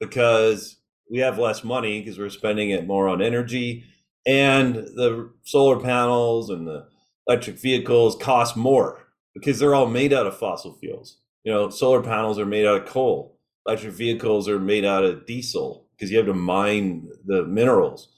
because 0.00 0.76
we 1.10 1.18
have 1.18 1.38
less 1.38 1.64
money 1.64 2.00
because 2.00 2.18
we're 2.18 2.30
spending 2.30 2.70
it 2.70 2.86
more 2.86 3.08
on 3.08 3.20
energy, 3.20 3.84
and 4.26 4.74
the 4.74 5.30
solar 5.42 5.80
panels 5.80 6.48
and 6.50 6.66
the 6.66 6.86
electric 7.26 7.58
vehicles 7.58 8.16
cost 8.16 8.56
more 8.56 9.06
because 9.34 9.58
they're 9.58 9.74
all 9.74 9.86
made 9.86 10.12
out 10.12 10.26
of 10.26 10.38
fossil 10.38 10.78
fuels. 10.78 11.18
You 11.44 11.52
know, 11.52 11.70
solar 11.70 12.02
panels 12.02 12.38
are 12.38 12.46
made 12.46 12.66
out 12.66 12.82
of 12.82 12.88
coal. 12.88 13.38
Electric 13.66 13.94
vehicles 13.94 14.48
are 14.48 14.58
made 14.58 14.84
out 14.84 15.04
of 15.04 15.26
diesel 15.26 15.88
because 15.96 16.10
you 16.10 16.18
have 16.18 16.26
to 16.26 16.34
mine 16.34 17.08
the 17.26 17.44
minerals. 17.44 18.08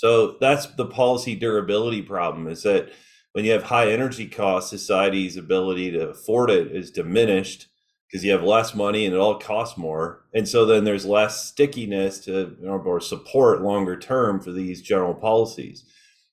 So 0.00 0.38
that's 0.40 0.64
the 0.76 0.86
policy 0.86 1.34
durability 1.34 2.00
problem 2.00 2.48
is 2.48 2.62
that 2.62 2.88
when 3.32 3.44
you 3.44 3.52
have 3.52 3.64
high 3.64 3.90
energy 3.90 4.26
costs, 4.26 4.70
society's 4.70 5.36
ability 5.36 5.90
to 5.90 6.08
afford 6.08 6.48
it 6.48 6.74
is 6.74 6.90
diminished 6.90 7.68
because 8.06 8.24
you 8.24 8.32
have 8.32 8.42
less 8.42 8.74
money 8.74 9.04
and 9.04 9.14
it 9.14 9.18
all 9.18 9.38
costs 9.38 9.76
more. 9.76 10.24
And 10.32 10.48
so 10.48 10.64
then 10.64 10.84
there's 10.84 11.04
less 11.04 11.44
stickiness 11.44 12.20
to 12.20 12.56
or 12.66 12.98
support 13.02 13.60
longer 13.60 13.98
term 13.98 14.40
for 14.40 14.52
these 14.52 14.80
general 14.80 15.12
policies. 15.12 15.84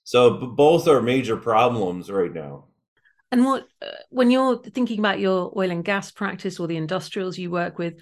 So 0.06 0.30
both 0.56 0.88
are 0.88 1.02
major 1.02 1.36
problems 1.36 2.10
right 2.10 2.34
now. 2.34 2.68
And 3.34 3.44
what 3.44 3.68
uh, 3.82 3.88
when 4.12 4.32
you're 4.32 4.64
thinking 4.64 5.00
about 5.00 5.20
your 5.20 5.52
oil 5.58 5.72
and 5.72 5.84
gas 5.84 6.10
practice 6.10 6.58
or 6.58 6.68
the 6.68 6.78
industrials 6.78 7.38
you 7.38 7.52
work 7.52 7.78
with, 7.78 7.96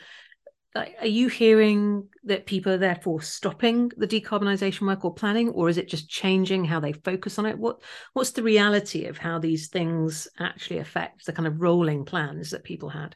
are 0.75 1.07
you 1.07 1.29
hearing 1.29 2.07
that 2.25 2.45
people 2.45 2.73
are 2.73 2.77
therefore 2.77 3.21
stopping 3.21 3.91
the 3.97 4.07
decarbonisation 4.07 4.87
work 4.87 5.05
or 5.05 5.13
planning, 5.13 5.49
or 5.49 5.69
is 5.69 5.77
it 5.77 5.87
just 5.87 6.09
changing 6.09 6.65
how 6.65 6.79
they 6.79 6.91
focus 6.91 7.39
on 7.39 7.45
it? 7.45 7.57
What 7.57 7.81
what's 8.13 8.31
the 8.31 8.43
reality 8.43 9.05
of 9.05 9.17
how 9.17 9.39
these 9.39 9.67
things 9.67 10.27
actually 10.39 10.79
affect 10.79 11.25
the 11.25 11.33
kind 11.33 11.47
of 11.47 11.61
rolling 11.61 12.03
plans 12.03 12.49
that 12.51 12.65
people 12.65 12.89
had? 12.89 13.15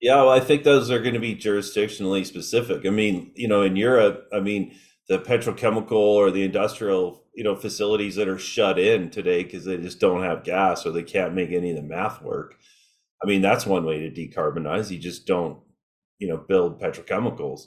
Yeah, 0.00 0.16
well, 0.16 0.30
I 0.30 0.40
think 0.40 0.62
those 0.62 0.90
are 0.90 1.00
going 1.00 1.14
to 1.14 1.20
be 1.20 1.34
jurisdictionally 1.34 2.24
specific. 2.24 2.86
I 2.86 2.90
mean, 2.90 3.32
you 3.34 3.48
know, 3.48 3.62
in 3.62 3.74
Europe, 3.74 4.28
I 4.32 4.40
mean, 4.40 4.76
the 5.08 5.18
petrochemical 5.18 5.92
or 5.92 6.30
the 6.30 6.44
industrial, 6.44 7.24
you 7.34 7.42
know, 7.42 7.56
facilities 7.56 8.14
that 8.16 8.28
are 8.28 8.38
shut 8.38 8.78
in 8.78 9.10
today 9.10 9.42
because 9.42 9.64
they 9.64 9.76
just 9.78 9.98
don't 9.98 10.22
have 10.22 10.44
gas 10.44 10.86
or 10.86 10.92
they 10.92 11.02
can't 11.02 11.34
make 11.34 11.50
any 11.50 11.70
of 11.70 11.76
the 11.76 11.82
math 11.82 12.22
work. 12.22 12.54
I 13.22 13.26
mean, 13.26 13.42
that's 13.42 13.66
one 13.66 13.84
way 13.84 13.98
to 13.98 14.10
decarbonize. 14.10 14.90
You 14.90 14.98
just 14.98 15.26
don't, 15.26 15.58
you 16.18 16.28
know, 16.28 16.36
build 16.36 16.80
petrochemicals. 16.80 17.66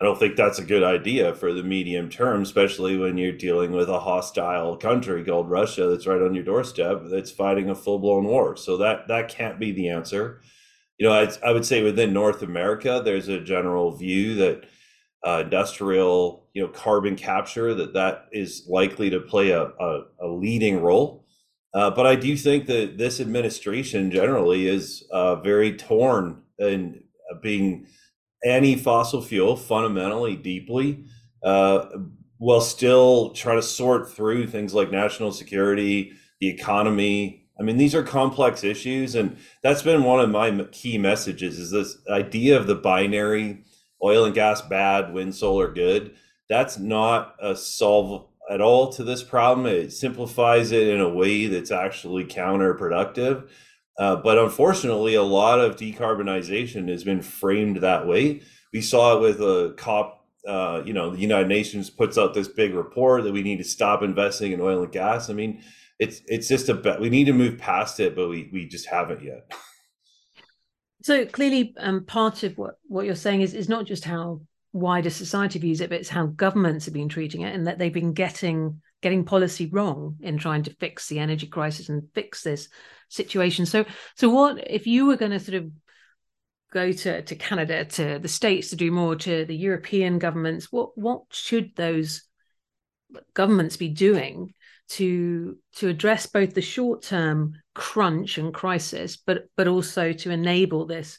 I 0.00 0.04
don't 0.04 0.18
think 0.18 0.36
that's 0.36 0.58
a 0.58 0.64
good 0.64 0.82
idea 0.82 1.34
for 1.34 1.52
the 1.52 1.62
medium 1.62 2.08
term, 2.08 2.42
especially 2.42 2.96
when 2.96 3.16
you're 3.16 3.32
dealing 3.32 3.70
with 3.70 3.88
a 3.88 4.00
hostile 4.00 4.76
country 4.76 5.24
called 5.24 5.48
Russia 5.48 5.86
that's 5.86 6.06
right 6.06 6.20
on 6.20 6.34
your 6.34 6.42
doorstep 6.42 7.02
that's 7.04 7.30
fighting 7.30 7.70
a 7.70 7.74
full 7.74 8.00
blown 8.00 8.24
war. 8.24 8.56
So 8.56 8.76
that 8.78 9.06
that 9.08 9.28
can't 9.28 9.60
be 9.60 9.70
the 9.70 9.88
answer 9.88 10.40
you 11.02 11.08
know, 11.08 11.14
I, 11.14 11.32
I 11.44 11.52
would 11.52 11.66
say 11.66 11.82
within 11.82 12.12
North 12.12 12.42
America, 12.42 13.02
there's 13.04 13.26
a 13.26 13.40
general 13.40 13.90
view 13.90 14.36
that 14.36 14.64
uh, 15.26 15.40
industrial, 15.42 16.48
you 16.52 16.62
know, 16.62 16.68
carbon 16.68 17.16
capture 17.16 17.74
that 17.74 17.94
that 17.94 18.26
is 18.30 18.66
likely 18.68 19.10
to 19.10 19.18
play 19.18 19.50
a, 19.50 19.62
a, 19.64 20.04
a 20.20 20.28
leading 20.28 20.80
role. 20.80 21.26
Uh, 21.74 21.90
but 21.90 22.06
I 22.06 22.14
do 22.14 22.36
think 22.36 22.66
that 22.66 22.98
this 22.98 23.18
administration 23.18 24.12
generally 24.12 24.68
is 24.68 25.04
uh, 25.10 25.36
very 25.36 25.76
torn 25.76 26.42
in 26.60 27.02
being 27.42 27.86
anti 28.44 28.76
fossil 28.76 29.22
fuel 29.22 29.56
fundamentally, 29.56 30.36
deeply, 30.36 31.04
uh, 31.42 31.86
while 32.38 32.60
still 32.60 33.30
trying 33.30 33.58
to 33.58 33.62
sort 33.62 34.10
through 34.10 34.48
things 34.48 34.74
like 34.74 34.90
national 34.90 35.32
security, 35.32 36.12
the 36.40 36.48
economy, 36.48 37.46
I 37.58 37.62
mean, 37.62 37.76
these 37.76 37.94
are 37.94 38.02
complex 38.02 38.64
issues, 38.64 39.14
and 39.14 39.36
that's 39.62 39.82
been 39.82 40.02
one 40.02 40.20
of 40.20 40.30
my 40.30 40.64
key 40.72 40.98
messages: 40.98 41.58
is 41.58 41.70
this 41.70 41.96
idea 42.08 42.56
of 42.56 42.66
the 42.66 42.74
binary 42.74 43.64
oil 44.02 44.24
and 44.24 44.34
gas 44.34 44.60
bad, 44.62 45.12
wind 45.12 45.34
solar 45.34 45.70
good. 45.70 46.14
That's 46.48 46.78
not 46.78 47.36
a 47.40 47.54
solve 47.54 48.26
at 48.50 48.60
all 48.60 48.92
to 48.94 49.04
this 49.04 49.22
problem. 49.22 49.66
It 49.66 49.92
simplifies 49.92 50.72
it 50.72 50.88
in 50.88 51.00
a 51.00 51.08
way 51.08 51.46
that's 51.46 51.70
actually 51.70 52.24
counterproductive. 52.24 53.48
Uh, 53.98 54.16
but 54.16 54.38
unfortunately, 54.38 55.14
a 55.14 55.22
lot 55.22 55.60
of 55.60 55.76
decarbonization 55.76 56.88
has 56.88 57.04
been 57.04 57.22
framed 57.22 57.78
that 57.78 58.06
way. 58.06 58.42
We 58.72 58.80
saw 58.80 59.16
it 59.16 59.20
with 59.20 59.40
a 59.40 59.74
COP. 59.76 60.18
Uh, 60.46 60.82
you 60.84 60.92
know, 60.92 61.10
the 61.10 61.20
United 61.20 61.48
Nations 61.48 61.88
puts 61.88 62.18
out 62.18 62.34
this 62.34 62.48
big 62.48 62.74
report 62.74 63.22
that 63.24 63.32
we 63.32 63.42
need 63.42 63.58
to 63.58 63.64
stop 63.64 64.02
investing 64.02 64.50
in 64.50 64.60
oil 64.60 64.82
and 64.82 64.90
gas. 64.90 65.30
I 65.30 65.34
mean, 65.34 65.62
it's 66.00 66.20
it's 66.26 66.48
just 66.48 66.68
a 66.68 66.74
bet. 66.74 67.00
We 67.00 67.10
need 67.10 67.26
to 67.26 67.32
move 67.32 67.58
past 67.58 68.00
it, 68.00 68.16
but 68.16 68.28
we 68.28 68.50
we 68.52 68.66
just 68.66 68.86
haven't 68.86 69.22
yet. 69.22 69.50
So 71.04 71.26
clearly, 71.26 71.74
um, 71.78 72.04
part 72.04 72.44
of 72.44 72.56
what 72.56 72.78
what 72.86 73.06
you're 73.06 73.16
saying 73.16 73.40
is 73.40 73.54
is 73.54 73.68
not 73.68 73.86
just 73.86 74.04
how 74.04 74.42
wider 74.72 75.10
society 75.10 75.58
views 75.58 75.80
it, 75.80 75.90
but 75.90 75.98
it's 75.98 76.08
how 76.08 76.26
governments 76.26 76.84
have 76.84 76.94
been 76.94 77.08
treating 77.08 77.40
it, 77.40 77.54
and 77.54 77.66
that 77.66 77.78
they've 77.78 77.92
been 77.92 78.12
getting 78.12 78.80
getting 79.02 79.24
policy 79.24 79.66
wrong 79.66 80.16
in 80.20 80.38
trying 80.38 80.62
to 80.62 80.74
fix 80.74 81.08
the 81.08 81.18
energy 81.18 81.46
crisis 81.46 81.88
and 81.88 82.08
fix 82.14 82.42
this 82.42 82.68
situation. 83.08 83.66
So 83.66 83.84
so 84.16 84.30
what 84.30 84.70
if 84.70 84.86
you 84.86 85.06
were 85.06 85.16
going 85.16 85.32
to 85.32 85.40
sort 85.40 85.56
of 85.56 85.70
go 86.72 86.92
to 86.92 87.22
to 87.22 87.36
Canada, 87.36 87.84
to 87.84 88.18
the 88.18 88.28
states 88.28 88.70
to 88.70 88.76
do 88.76 88.90
more, 88.90 89.16
to 89.16 89.44
the 89.44 89.56
European 89.56 90.18
governments? 90.18 90.68
What 90.70 90.96
what 90.96 91.22
should 91.30 91.76
those 91.76 92.22
governments 93.34 93.76
be 93.76 93.88
doing 93.88 94.54
to 94.88 95.58
to 95.76 95.88
address 95.88 96.26
both 96.26 96.54
the 96.54 96.62
short 96.62 97.02
term 97.02 97.54
crunch 97.74 98.38
and 98.38 98.52
crisis, 98.52 99.16
but 99.16 99.44
but 99.56 99.68
also 99.68 100.12
to 100.12 100.30
enable 100.30 100.86
this 100.86 101.18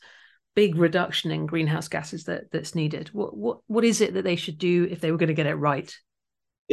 big 0.55 0.75
reduction 0.75 1.31
in 1.31 1.47
greenhouse 1.47 1.87
gases 1.87 2.25
that 2.25 2.51
that's 2.51 2.75
needed. 2.75 3.09
What 3.09 3.35
what 3.35 3.59
what 3.67 3.83
is 3.83 4.01
it 4.01 4.13
that 4.13 4.23
they 4.23 4.35
should 4.35 4.57
do 4.57 4.87
if 4.89 5.01
they 5.01 5.11
were 5.11 5.17
going 5.17 5.27
to 5.27 5.33
get 5.33 5.47
it 5.47 5.55
right? 5.55 5.93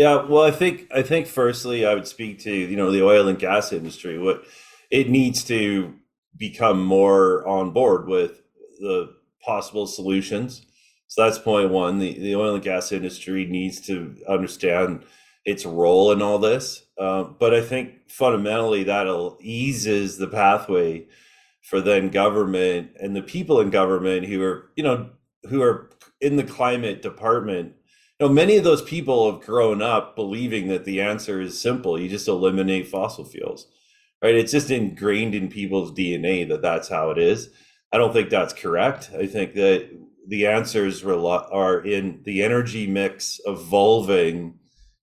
Yeah, 0.00 0.24
well, 0.26 0.44
I 0.44 0.50
think 0.50 0.88
I 0.94 1.02
think 1.02 1.26
firstly, 1.26 1.84
I 1.84 1.94
would 1.94 2.06
speak 2.06 2.38
to 2.40 2.50
you 2.54 2.76
know 2.76 2.90
the 2.90 3.04
oil 3.04 3.28
and 3.28 3.38
gas 3.38 3.70
industry. 3.72 4.18
What 4.18 4.44
it 4.90 5.10
needs 5.10 5.44
to 5.44 5.94
become 6.38 6.82
more 6.82 7.46
on 7.46 7.72
board 7.72 8.08
with 8.08 8.40
the 8.80 9.14
possible 9.44 9.86
solutions. 9.86 10.62
So 11.08 11.22
that's 11.24 11.38
point 11.38 11.70
one. 11.70 11.98
The 11.98 12.18
the 12.18 12.34
oil 12.36 12.54
and 12.54 12.64
gas 12.64 12.92
industry 12.92 13.44
needs 13.46 13.80
to 13.88 14.16
understand 14.26 15.04
its 15.44 15.66
role 15.66 16.12
in 16.12 16.22
all 16.22 16.38
this. 16.38 16.84
Uh, 16.98 17.24
but 17.24 17.52
I 17.54 17.60
think 17.60 18.10
fundamentally 18.10 18.84
that'll 18.84 19.38
eases 19.42 20.16
the 20.18 20.28
pathway 20.28 21.06
for 21.62 21.80
then 21.82 22.08
government 22.10 22.92
and 23.00 23.14
the 23.14 23.22
people 23.22 23.60
in 23.60 23.70
government 23.70 24.26
who 24.26 24.42
are, 24.42 24.70
you 24.76 24.84
know, 24.84 25.10
who 25.50 25.62
are 25.62 25.90
in 26.22 26.36
the 26.36 26.44
climate 26.44 27.02
department. 27.02 27.74
Know, 28.20 28.28
many 28.28 28.58
of 28.58 28.64
those 28.64 28.82
people 28.82 29.32
have 29.32 29.40
grown 29.46 29.80
up 29.80 30.14
believing 30.14 30.68
that 30.68 30.84
the 30.84 31.00
answer 31.00 31.40
is 31.40 31.58
simple. 31.58 31.98
You 31.98 32.06
just 32.06 32.28
eliminate 32.28 32.86
fossil 32.86 33.24
fuels, 33.24 33.66
right? 34.22 34.34
It's 34.34 34.52
just 34.52 34.70
ingrained 34.70 35.34
in 35.34 35.48
people's 35.48 35.92
DNA 35.92 36.46
that 36.50 36.60
that's 36.60 36.88
how 36.88 37.10
it 37.10 37.18
is. 37.18 37.48
I 37.92 37.96
don't 37.96 38.12
think 38.12 38.28
that's 38.28 38.52
correct. 38.52 39.10
I 39.18 39.26
think 39.26 39.54
that 39.54 39.88
the 40.28 40.46
answers 40.46 41.02
are 41.02 41.80
in 41.80 42.20
the 42.24 42.42
energy 42.42 42.86
mix 42.86 43.40
evolving 43.46 44.58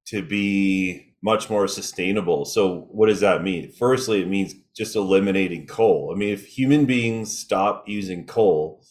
to 0.05 0.21
be 0.21 1.15
much 1.23 1.49
more 1.49 1.67
sustainable. 1.67 2.45
So, 2.45 2.87
what 2.91 3.07
does 3.07 3.21
that 3.21 3.43
mean? 3.43 3.71
Firstly, 3.71 4.21
it 4.21 4.27
means 4.27 4.53
just 4.75 4.95
eliminating 4.95 5.65
coal. 5.65 6.11
I 6.13 6.17
mean, 6.17 6.29
if 6.29 6.45
human 6.45 6.85
beings 6.85 7.35
stop 7.35 7.85
using 7.87 8.27
coal, 8.27 8.83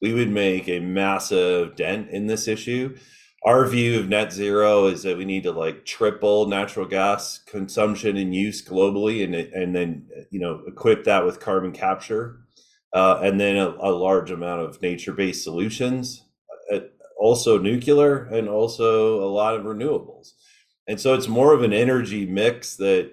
we 0.00 0.14
would 0.14 0.30
make 0.30 0.68
a 0.68 0.78
massive 0.78 1.74
dent 1.74 2.10
in 2.10 2.28
this 2.28 2.46
issue. 2.46 2.96
Our 3.44 3.66
view 3.66 3.98
of 3.98 4.08
net 4.08 4.32
zero 4.32 4.86
is 4.86 5.02
that 5.02 5.16
we 5.16 5.24
need 5.24 5.42
to 5.42 5.52
like 5.52 5.84
triple 5.84 6.46
natural 6.46 6.86
gas 6.86 7.38
consumption 7.38 8.16
and 8.16 8.34
use 8.34 8.62
globally, 8.62 9.24
and 9.24 9.34
and 9.34 9.74
then 9.74 10.06
you 10.30 10.38
know 10.38 10.62
equip 10.68 11.04
that 11.04 11.26
with 11.26 11.40
carbon 11.40 11.72
capture, 11.72 12.40
uh, 12.92 13.18
and 13.22 13.40
then 13.40 13.56
a, 13.56 13.68
a 13.80 13.90
large 13.90 14.30
amount 14.30 14.60
of 14.60 14.80
nature-based 14.80 15.42
solutions, 15.42 16.22
uh, 16.72 16.80
also 17.18 17.58
nuclear, 17.58 18.26
and 18.26 18.48
also 18.48 19.24
a 19.24 19.30
lot 19.30 19.56
of 19.56 19.64
renewables. 19.64 20.34
And 20.86 21.00
so 21.00 21.14
it's 21.14 21.28
more 21.28 21.52
of 21.52 21.62
an 21.62 21.72
energy 21.72 22.26
mix 22.26 22.76
that 22.76 23.12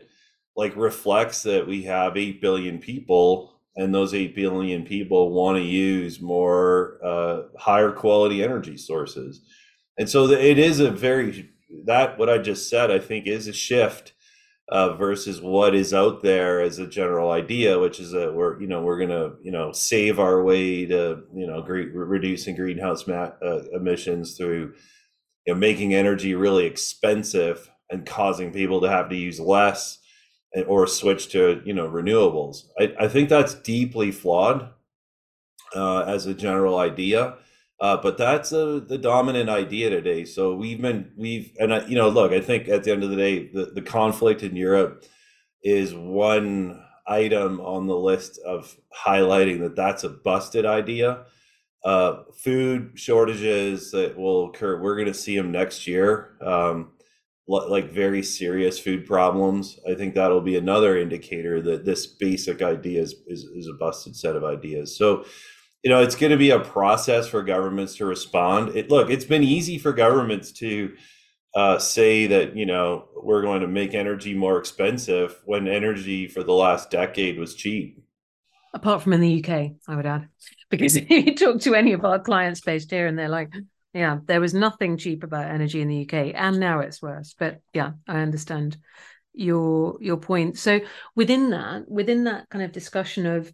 like 0.55 0.75
reflects 0.75 1.43
that 1.43 1.65
we 1.67 1.83
have 1.83 2.17
8 2.17 2.41
billion 2.41 2.79
people 2.79 3.59
and 3.75 3.95
those 3.95 4.13
8 4.13 4.35
billion 4.35 4.83
people 4.83 5.31
want 5.31 5.57
to 5.57 5.63
use 5.63 6.19
more 6.19 6.99
uh, 7.03 7.43
higher 7.57 7.91
quality 7.91 8.43
energy 8.43 8.75
sources 8.75 9.41
and 9.99 10.09
so 10.09 10.27
it 10.29 10.59
is 10.59 10.81
a 10.81 10.91
very 10.91 11.51
that 11.85 12.17
what 12.19 12.29
i 12.29 12.39
just 12.39 12.69
said 12.69 12.91
i 12.91 12.99
think 12.99 13.27
is 13.27 13.47
a 13.47 13.53
shift 13.53 14.13
uh, 14.71 14.93
versus 14.95 15.41
what 15.41 15.75
is 15.75 15.93
out 15.93 16.23
there 16.23 16.61
as 16.61 16.79
a 16.79 16.87
general 16.87 17.31
idea 17.31 17.79
which 17.79 17.99
is 17.99 18.11
that 18.11 18.33
we're 18.33 18.59
you 18.61 18.67
know 18.67 18.81
we're 18.81 18.99
gonna 18.99 19.33
you 19.43 19.51
know 19.51 19.71
save 19.73 20.19
our 20.19 20.43
way 20.43 20.85
to 20.85 21.23
you 21.35 21.47
know 21.47 21.61
gre- 21.61 21.91
reducing 21.93 22.55
greenhouse 22.55 23.07
mat, 23.07 23.37
uh, 23.43 23.61
emissions 23.73 24.37
through 24.37 24.73
you 25.47 25.53
know, 25.53 25.59
making 25.59 25.93
energy 25.93 26.35
really 26.35 26.65
expensive 26.65 27.71
and 27.89 28.05
causing 28.05 28.51
people 28.53 28.81
to 28.81 28.89
have 28.89 29.09
to 29.09 29.15
use 29.15 29.39
less 29.39 29.99
or 30.67 30.87
switch 30.87 31.29
to 31.29 31.61
you 31.65 31.73
know 31.73 31.89
renewables. 31.89 32.65
I, 32.79 32.93
I 33.01 33.07
think 33.07 33.29
that's 33.29 33.55
deeply 33.55 34.11
flawed 34.11 34.69
uh, 35.75 36.01
as 36.01 36.25
a 36.25 36.33
general 36.33 36.77
idea. 36.77 37.35
Uh, 37.81 37.95
but 37.95 38.17
that's 38.17 38.51
a, 38.51 38.81
the 38.81 38.97
dominant 38.97 39.49
idea 39.49 39.89
today. 39.89 40.25
So 40.25 40.53
we've 40.53 40.81
been 40.81 41.11
we've 41.15 41.53
and 41.59 41.73
I, 41.73 41.85
you 41.85 41.95
know 41.95 42.09
look, 42.09 42.31
I 42.31 42.41
think 42.41 42.67
at 42.67 42.83
the 42.83 42.91
end 42.91 43.03
of 43.03 43.09
the 43.09 43.15
day, 43.15 43.47
the, 43.47 43.71
the 43.73 43.81
conflict 43.81 44.43
in 44.43 44.55
Europe 44.55 45.05
is 45.63 45.93
one 45.93 46.83
item 47.07 47.59
on 47.61 47.87
the 47.87 47.95
list 47.95 48.39
of 48.45 48.75
highlighting 49.05 49.59
that 49.61 49.75
that's 49.75 50.03
a 50.03 50.09
busted 50.09 50.65
idea. 50.65 51.25
Uh, 51.83 52.23
food 52.37 52.91
shortages 52.95 53.91
that 53.91 54.17
will 54.17 54.49
occur, 54.49 54.81
we're 54.81 54.95
going 54.95 55.07
to 55.07 55.13
see 55.13 55.35
them 55.37 55.51
next 55.51 55.87
year. 55.87 56.37
Um, 56.41 56.91
like 57.47 57.91
very 57.91 58.21
serious 58.21 58.77
food 58.77 59.07
problems. 59.07 59.79
I 59.89 59.95
think 59.95 60.13
that'll 60.13 60.39
be 60.39 60.55
another 60.55 60.99
indicator 60.99 61.59
that 61.63 61.83
this 61.83 62.05
basic 62.05 62.61
idea 62.61 63.01
is, 63.01 63.15
is, 63.25 63.43
is 63.45 63.67
a 63.67 63.73
busted 63.73 64.15
set 64.15 64.35
of 64.35 64.43
ideas. 64.43 64.95
So 64.95 65.25
you 65.83 65.89
know 65.89 66.01
it's 66.01 66.15
going 66.15 66.31
to 66.31 66.37
be 66.37 66.49
a 66.51 66.59
process 66.59 67.27
for 67.27 67.41
governments 67.43 67.95
to 67.97 68.05
respond. 68.05 68.75
It 68.75 68.89
look 68.89 69.09
it's 69.09 69.25
been 69.25 69.43
easy 69.43 69.77
for 69.77 69.93
governments 69.93 70.51
to 70.53 70.93
uh, 71.55 71.79
say 71.79 72.27
that 72.27 72.55
you 72.55 72.65
know 72.65 73.05
we're 73.15 73.41
going 73.41 73.61
to 73.61 73.67
make 73.67 73.93
energy 73.93 74.33
more 74.33 74.57
expensive 74.57 75.39
when 75.45 75.67
energy 75.67 76.27
for 76.27 76.43
the 76.43 76.53
last 76.53 76.91
decade 76.91 77.39
was 77.39 77.55
cheap. 77.55 78.01
Apart 78.73 79.01
from 79.01 79.13
in 79.13 79.21
the 79.21 79.43
uk 79.43 79.49
i 79.49 79.95
would 79.95 80.05
add. 80.05 80.27
Because 80.69 80.95
if 80.95 81.09
you 81.09 81.33
talk 81.33 81.61
to 81.61 81.73
any 81.73 81.93
of 81.93 82.05
our 82.05 82.19
clients 82.19 82.61
based 82.61 82.91
here 82.91 83.07
and 83.07 83.17
they're 83.17 83.27
like 83.27 83.51
yeah 83.93 84.19
there 84.25 84.39
was 84.39 84.53
nothing 84.53 84.97
cheap 84.97 85.23
about 85.23 85.49
energy 85.49 85.81
in 85.81 85.87
the 85.87 86.03
uk 86.03 86.13
and 86.13 86.59
now 86.59 86.79
it's 86.81 87.01
worse. 87.01 87.35
But 87.37 87.61
yeah 87.73 87.93
i 88.07 88.19
understand 88.19 88.77
your 89.33 89.97
your 90.01 90.17
point. 90.17 90.57
So 90.57 90.81
within 91.15 91.49
that 91.51 91.89
within 91.89 92.25
that 92.25 92.49
kind 92.49 92.63
of 92.63 92.71
discussion 92.71 93.25
of 93.25 93.51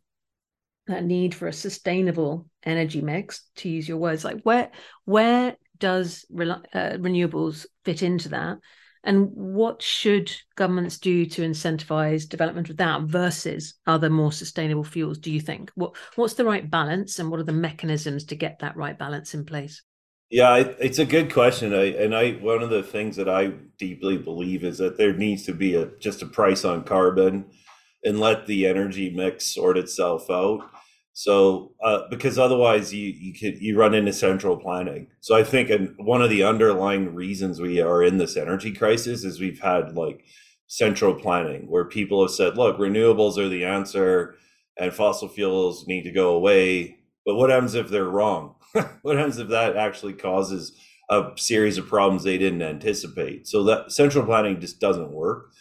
that 0.87 1.03
need 1.03 1.33
for 1.33 1.47
a 1.47 1.53
sustainable 1.53 2.47
energy 2.63 3.01
mix 3.01 3.43
to 3.55 3.69
use 3.69 3.87
your 3.87 3.97
words 3.97 4.23
like 4.23 4.41
where 4.41 4.71
where 5.05 5.55
does 5.79 6.25
uh, 6.31 6.97
renewables 6.97 7.65
fit 7.83 8.03
into 8.03 8.29
that? 8.29 8.57
And 9.03 9.29
what 9.33 9.83
should 9.83 10.31
governments 10.55 10.97
do 10.97 11.27
to 11.27 11.43
incentivize 11.43 12.27
development 12.27 12.71
of 12.71 12.77
that 12.77 13.03
versus 13.03 13.75
other 13.85 14.09
more 14.09 14.31
sustainable 14.31 14.83
fuels 14.83 15.19
do 15.19 15.31
you 15.31 15.39
think? 15.39 15.71
What 15.75 15.95
what's 16.15 16.33
the 16.33 16.45
right 16.45 16.69
balance 16.69 17.19
and 17.19 17.29
what 17.29 17.39
are 17.39 17.43
the 17.43 17.51
mechanisms 17.53 18.25
to 18.25 18.35
get 18.35 18.59
that 18.59 18.75
right 18.75 18.97
balance 18.97 19.33
in 19.35 19.45
place? 19.45 19.83
Yeah 20.31 20.55
it's 20.55 20.97
a 20.97 21.05
good 21.05 21.31
question. 21.31 21.73
I, 21.73 21.93
and 21.93 22.15
i 22.15 22.31
one 22.31 22.63
of 22.63 22.71
the 22.71 22.81
things 22.81 23.15
that 23.17 23.29
i 23.29 23.47
deeply 23.77 24.17
believe 24.17 24.63
is 24.63 24.79
that 24.79 24.97
there 24.97 25.13
needs 25.13 25.43
to 25.43 25.53
be 25.53 25.75
a 25.75 25.85
just 25.99 26.23
a 26.23 26.25
price 26.25 26.65
on 26.65 26.83
carbon 26.83 27.45
and 28.05 28.19
let 28.19 28.45
the 28.47 28.65
energy 28.65 29.09
mix 29.09 29.53
sort 29.53 29.77
itself 29.77 30.29
out 30.29 30.61
so 31.17 31.71
uh, 31.81 32.01
because 32.09 32.37
otherwise 32.37 32.93
you 32.93 33.07
you 33.07 33.33
could 33.33 33.61
you 33.61 33.77
run 33.79 33.93
into 33.93 34.11
central 34.11 34.57
planning. 34.57 35.07
So 35.21 35.33
I 35.33 35.45
think 35.45 35.71
one 35.95 36.21
of 36.21 36.29
the 36.29 36.43
underlying 36.43 37.15
reasons 37.15 37.61
we 37.61 37.79
are 37.79 38.03
in 38.03 38.17
this 38.17 38.35
energy 38.35 38.73
crisis 38.73 39.23
is 39.23 39.39
we've 39.39 39.61
had 39.61 39.95
like 39.95 40.25
central 40.67 41.15
planning 41.15 41.69
where 41.69 41.85
people 41.85 42.21
have 42.21 42.31
said, 42.31 42.57
look, 42.57 42.77
renewables 42.77 43.37
are 43.37 43.47
the 43.47 43.63
answer 43.63 44.35
and 44.77 44.93
fossil 44.93 45.29
fuels 45.29 45.87
need 45.87 46.03
to 46.03 46.11
go 46.11 46.35
away. 46.35 46.97
But 47.25 47.35
what 47.35 47.49
happens 47.49 47.75
if 47.75 47.87
they're 47.87 48.03
wrong? 48.03 48.55
what 49.01 49.15
happens 49.15 49.37
if 49.37 49.47
that 49.47 49.77
actually 49.77 50.13
causes 50.13 50.77
a 51.09 51.31
series 51.37 51.77
of 51.77 51.87
problems 51.87 52.23
they 52.23 52.37
didn't 52.37 52.61
anticipate? 52.61 53.47
So 53.47 53.63
that 53.63 53.93
central 53.93 54.25
planning 54.25 54.59
just 54.59 54.81
doesn't 54.81 55.13
work 55.13 55.53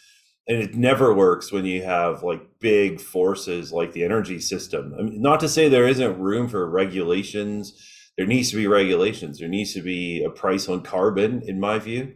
and 0.47 0.61
it 0.61 0.75
never 0.75 1.13
works 1.13 1.51
when 1.51 1.65
you 1.65 1.83
have 1.83 2.23
like 2.23 2.41
big 2.59 3.01
forces 3.01 3.71
like 3.71 3.93
the 3.93 4.03
energy 4.03 4.39
system. 4.39 4.93
I 4.97 5.01
mean, 5.01 5.21
not 5.21 5.39
to 5.39 5.49
say 5.49 5.67
there 5.67 5.87
isn't 5.87 6.19
room 6.19 6.47
for 6.47 6.69
regulations. 6.69 7.73
There 8.17 8.27
needs 8.27 8.51
to 8.51 8.57
be 8.57 8.67
regulations. 8.67 9.39
There 9.39 9.49
needs 9.49 9.73
to 9.73 9.81
be 9.81 10.23
a 10.23 10.29
price 10.29 10.69
on 10.69 10.81
carbon, 10.81 11.41
in 11.47 11.59
my 11.59 11.79
view, 11.79 12.13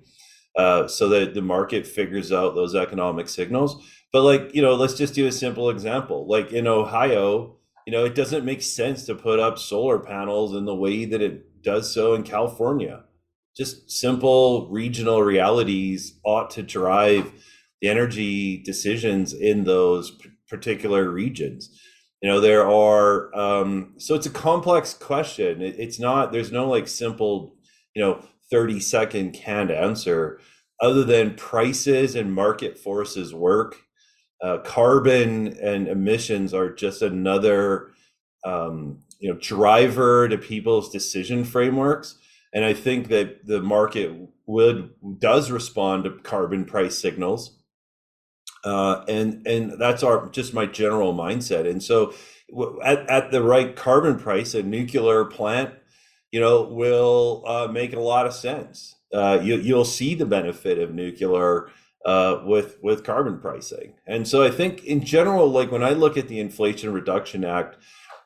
uh, 0.55 0.87
so 0.87 1.09
that 1.09 1.33
the 1.33 1.41
market 1.41 1.87
figures 1.87 2.31
out 2.31 2.55
those 2.55 2.75
economic 2.75 3.27
signals. 3.27 3.83
But 4.13 4.21
like 4.21 4.53
you 4.53 4.61
know, 4.61 4.75
let's 4.75 4.95
just 4.95 5.15
do 5.15 5.27
a 5.27 5.31
simple 5.31 5.69
example. 5.69 6.27
Like 6.27 6.51
in 6.51 6.67
Ohio, 6.67 7.57
you 7.85 7.91
know, 7.91 8.05
it 8.05 8.15
doesn't 8.15 8.45
make 8.45 8.61
sense 8.61 9.05
to 9.07 9.15
put 9.15 9.39
up 9.39 9.57
solar 9.57 9.99
panels 9.99 10.55
in 10.55 10.65
the 10.65 10.75
way 10.75 11.05
that 11.05 11.21
it 11.21 11.63
does 11.63 11.91
so 11.91 12.13
in 12.13 12.23
California. 12.23 13.03
Just 13.57 13.89
simple 13.91 14.69
regional 14.69 15.21
realities 15.23 16.19
ought 16.23 16.51
to 16.51 16.63
drive 16.63 17.33
the 17.81 17.89
energy 17.89 18.57
decisions 18.57 19.33
in 19.33 19.63
those 19.63 20.17
particular 20.47 21.09
regions. 21.09 21.69
You 22.21 22.29
know 22.29 22.41
there 22.41 22.67
are 22.67 23.33
um, 23.37 23.93
so 23.97 24.15
it's 24.15 24.25
a 24.25 24.31
complex 24.31 24.93
question. 24.93 25.61
It, 25.61 25.75
it's 25.79 25.99
not 25.99 26.31
there's 26.31 26.51
no 26.51 26.67
like 26.67 26.87
simple 26.87 27.55
you 27.95 28.01
know 28.01 28.25
30 28.51 28.79
second 28.79 29.31
canned 29.33 29.71
answer 29.71 30.39
other 30.81 31.03
than 31.03 31.35
prices 31.35 32.15
and 32.15 32.33
market 32.33 32.77
forces 32.77 33.33
work. 33.33 33.83
Uh, 34.41 34.57
carbon 34.59 35.47
and 35.59 35.87
emissions 35.87 36.53
are 36.53 36.73
just 36.73 37.01
another 37.01 37.91
um, 38.45 38.99
you 39.19 39.31
know 39.31 39.39
driver 39.39 40.27
to 40.27 40.37
people's 40.37 40.89
decision 40.89 41.43
frameworks. 41.45 42.15
And 42.51 42.65
i 42.65 42.73
think 42.73 43.09
that 43.09 43.45
the 43.45 43.61
market 43.61 44.11
would 44.47 44.89
does 45.19 45.51
respond 45.51 46.03
to 46.03 46.17
carbon 46.23 46.65
price 46.65 46.97
signals 46.97 47.58
uh, 48.63 49.03
and 49.07 49.45
and 49.47 49.79
that's 49.79 50.03
our 50.03 50.29
just 50.29 50.53
my 50.53 50.65
general 50.65 51.13
mindset. 51.13 51.69
And 51.69 51.81
so, 51.81 52.13
at, 52.83 53.09
at 53.09 53.31
the 53.31 53.43
right 53.43 53.75
carbon 53.75 54.19
price, 54.19 54.53
a 54.53 54.63
nuclear 54.63 55.25
plant, 55.25 55.73
you 56.31 56.39
know, 56.39 56.63
will 56.63 57.43
uh, 57.45 57.67
make 57.67 57.93
a 57.93 57.99
lot 57.99 58.25
of 58.25 58.33
sense. 58.33 58.95
Uh, 59.13 59.39
you, 59.41 59.55
you'll 59.55 59.85
see 59.85 60.13
the 60.13 60.25
benefit 60.25 60.77
of 60.77 60.93
nuclear 60.93 61.69
uh, 62.05 62.41
with 62.45 62.77
with 62.83 63.03
carbon 63.03 63.39
pricing. 63.39 63.93
And 64.05 64.27
so, 64.27 64.43
I 64.43 64.51
think 64.51 64.83
in 64.83 65.03
general, 65.03 65.47
like 65.49 65.71
when 65.71 65.83
I 65.83 65.91
look 65.91 66.17
at 66.17 66.27
the 66.27 66.39
Inflation 66.39 66.91
Reduction 66.91 67.45
Act, 67.45 67.77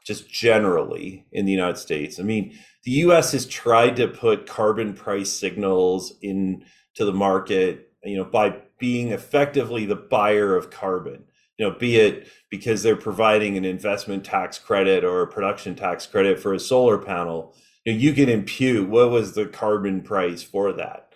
just 0.06 0.30
generally 0.30 1.26
in 1.32 1.46
the 1.46 1.52
United 1.52 1.78
States, 1.78 2.20
I 2.20 2.24
mean, 2.24 2.58
the 2.84 2.92
U.S. 2.92 3.32
has 3.32 3.46
tried 3.46 3.96
to 3.98 4.08
put 4.08 4.48
carbon 4.48 4.94
price 4.94 5.32
signals 5.32 6.14
into 6.22 6.66
the 6.98 7.14
market, 7.14 7.92
you 8.04 8.18
know, 8.18 8.26
by 8.26 8.58
being 8.84 9.14
effectively 9.14 9.86
the 9.86 9.96
buyer 9.96 10.58
of 10.58 10.70
carbon. 10.70 11.24
You 11.58 11.70
know 11.70 11.72
be 11.80 11.96
it 11.96 12.28
because 12.50 12.84
they're 12.84 12.98
providing 12.98 13.56
an 13.56 13.64
investment 13.64 14.26
tax 14.26 14.60
credit 14.60 15.06
or 15.06 15.22
a 15.22 15.28
production 15.28 15.74
tax 15.74 16.06
credit 16.06 16.38
for 16.38 16.54
a 16.54 16.60
solar 16.60 16.98
panel 16.98 17.56
you, 17.86 17.94
know, 17.94 18.00
you 18.00 18.12
can 18.12 18.28
impute 18.28 18.90
what 18.90 19.10
was 19.10 19.36
the 19.36 19.46
carbon 19.46 20.02
price 20.02 20.44
for 20.44 20.74
that. 20.74 21.14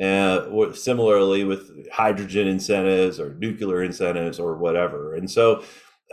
Uh, 0.00 0.72
similarly 0.74 1.42
with 1.42 1.90
hydrogen 1.90 2.46
incentives 2.46 3.18
or 3.18 3.34
nuclear 3.34 3.82
incentives 3.82 4.38
or 4.38 4.56
whatever. 4.56 5.16
And 5.16 5.28
so 5.28 5.64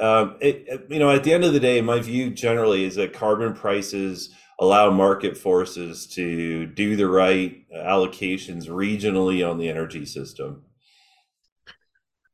um, 0.01 0.37
it, 0.41 0.87
you 0.89 0.97
know 0.97 1.11
at 1.11 1.23
the 1.23 1.33
end 1.33 1.43
of 1.43 1.53
the 1.53 1.59
day 1.59 1.81
my 1.81 1.99
view 1.99 2.31
generally 2.31 2.83
is 2.83 2.95
that 2.95 3.13
carbon 3.13 3.53
prices 3.53 4.31
allow 4.59 4.89
market 4.89 5.37
forces 5.37 6.07
to 6.07 6.65
do 6.65 6.95
the 6.95 7.07
right 7.07 7.63
allocations 7.71 8.67
regionally 8.67 9.47
on 9.47 9.59
the 9.59 9.69
energy 9.69 10.03
system 10.03 10.63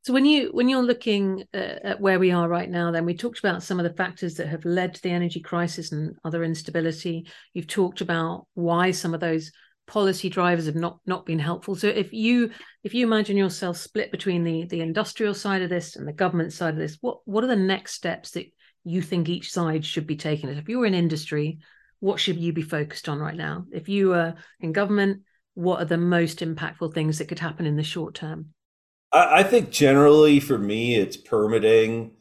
so 0.02 0.12
when 0.12 0.26
you 0.26 0.50
when 0.52 0.68
you're 0.68 0.82
looking 0.82 1.44
uh, 1.54 1.76
at 1.84 2.00
where 2.00 2.18
we 2.18 2.32
are 2.32 2.48
right 2.48 2.68
now, 2.68 2.90
then 2.90 3.04
we 3.04 3.16
talked 3.16 3.38
about 3.38 3.62
some 3.62 3.78
of 3.78 3.84
the 3.84 3.94
factors 3.94 4.34
that 4.34 4.48
have 4.48 4.64
led 4.64 4.94
to 4.94 5.02
the 5.02 5.10
energy 5.10 5.40
crisis 5.40 5.92
and 5.92 6.16
other 6.24 6.42
instability. 6.42 7.28
You've 7.54 7.68
talked 7.68 8.00
about 8.00 8.48
why 8.54 8.90
some 8.90 9.14
of 9.14 9.20
those 9.20 9.52
policy 9.86 10.28
drivers 10.28 10.66
have 10.66 10.74
not 10.74 10.98
not 11.06 11.24
been 11.24 11.38
helpful. 11.38 11.76
So 11.76 11.86
if 11.86 12.12
you 12.12 12.50
if 12.82 12.94
you 12.94 13.06
imagine 13.06 13.36
yourself 13.36 13.76
split 13.76 14.10
between 14.10 14.42
the 14.42 14.66
the 14.66 14.80
industrial 14.80 15.34
side 15.34 15.62
of 15.62 15.70
this 15.70 15.94
and 15.94 16.06
the 16.06 16.12
government 16.12 16.52
side 16.52 16.74
of 16.74 16.80
this, 16.80 16.98
what 17.00 17.18
what 17.24 17.44
are 17.44 17.48
the 17.48 17.54
next 17.54 17.94
steps 17.94 18.32
that 18.32 18.46
you 18.82 19.02
think 19.02 19.28
each 19.28 19.52
side 19.52 19.84
should 19.84 20.08
be 20.08 20.16
taking? 20.16 20.48
If 20.48 20.68
you're 20.68 20.86
in 20.86 20.94
industry, 20.94 21.58
what 22.00 22.18
should 22.18 22.38
you 22.38 22.52
be 22.52 22.62
focused 22.62 23.08
on 23.08 23.20
right 23.20 23.36
now? 23.36 23.66
If 23.70 23.88
you 23.88 24.14
are 24.14 24.34
in 24.58 24.72
government, 24.72 25.22
what 25.54 25.80
are 25.80 25.84
the 25.84 25.96
most 25.96 26.40
impactful 26.40 26.92
things 26.92 27.18
that 27.18 27.28
could 27.28 27.38
happen 27.38 27.66
in 27.66 27.76
the 27.76 27.84
short 27.84 28.16
term? 28.16 28.52
I, 29.12 29.40
I 29.40 29.42
think 29.42 29.70
generally 29.70 30.40
for 30.40 30.58
me, 30.58 30.96
it's 30.96 31.16
permitting 31.16 32.12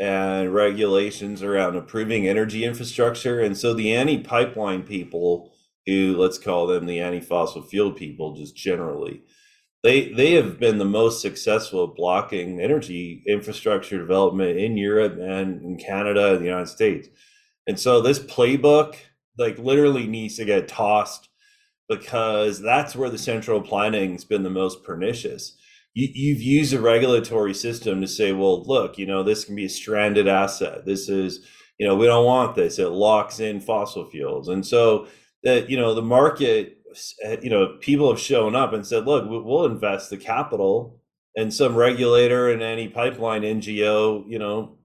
and 0.00 0.54
regulations 0.54 1.42
around 1.42 1.76
approving 1.76 2.26
energy 2.26 2.64
infrastructure. 2.64 3.40
And 3.40 3.56
so 3.56 3.74
the 3.74 3.94
anti 3.94 4.18
pipeline 4.18 4.82
people, 4.82 5.52
who 5.86 6.16
let's 6.16 6.38
call 6.38 6.66
them 6.66 6.86
the 6.86 7.00
anti 7.00 7.20
fossil 7.20 7.62
fuel 7.62 7.92
people, 7.92 8.34
just 8.34 8.56
generally, 8.56 9.22
they 9.82 10.12
they 10.12 10.32
have 10.32 10.58
been 10.58 10.78
the 10.78 10.84
most 10.84 11.20
successful 11.20 11.84
at 11.84 11.96
blocking 11.96 12.60
energy 12.60 13.22
infrastructure 13.26 13.98
development 13.98 14.58
in 14.58 14.76
Europe 14.76 15.18
and 15.20 15.62
in 15.62 15.76
Canada 15.76 16.32
and 16.32 16.40
the 16.40 16.46
United 16.46 16.68
States. 16.68 17.08
And 17.66 17.78
so 17.78 18.00
this 18.00 18.18
playbook 18.18 18.96
like 19.38 19.58
literally 19.58 20.06
needs 20.06 20.36
to 20.36 20.44
get 20.44 20.68
tossed 20.68 21.28
because 21.88 22.60
that's 22.60 22.94
where 22.94 23.10
the 23.10 23.18
central 23.18 23.60
planning's 23.60 24.24
been 24.24 24.42
the 24.42 24.50
most 24.50 24.84
pernicious 24.84 25.56
you, 26.00 26.08
you've 26.14 26.42
used 26.42 26.72
a 26.72 26.80
regulatory 26.80 27.54
system 27.54 28.00
to 28.00 28.08
say, 28.08 28.32
well, 28.32 28.62
look, 28.64 28.98
you 28.98 29.06
know, 29.06 29.22
this 29.22 29.44
can 29.44 29.54
be 29.54 29.64
a 29.64 29.68
stranded 29.68 30.28
asset. 30.28 30.84
This 30.84 31.08
is, 31.08 31.46
you 31.78 31.86
know, 31.86 31.96
we 31.96 32.06
don't 32.06 32.24
want 32.24 32.54
this. 32.54 32.78
It 32.78 32.88
locks 32.88 33.40
in 33.40 33.60
fossil 33.60 34.04
fuels. 34.08 34.48
And 34.48 34.66
so 34.66 35.06
that 35.42 35.70
you 35.70 35.76
know 35.76 35.94
the 35.94 36.02
market 36.02 36.78
eh, 37.24 37.36
you 37.42 37.50
know 37.50 37.76
people 37.80 38.10
have 38.10 38.20
shown 38.20 38.54
up 38.54 38.72
and 38.72 38.86
said 38.86 39.06
look 39.06 39.24
we'll 39.28 39.64
invest 39.64 40.10
the 40.10 40.16
capital 40.16 41.00
and 41.36 41.52
some 41.52 41.74
regulator 41.74 42.50
and 42.50 42.62
any 42.62 42.88
pipeline 42.88 43.42
ngo 43.42 44.24
you 44.28 44.38
know 44.38 44.76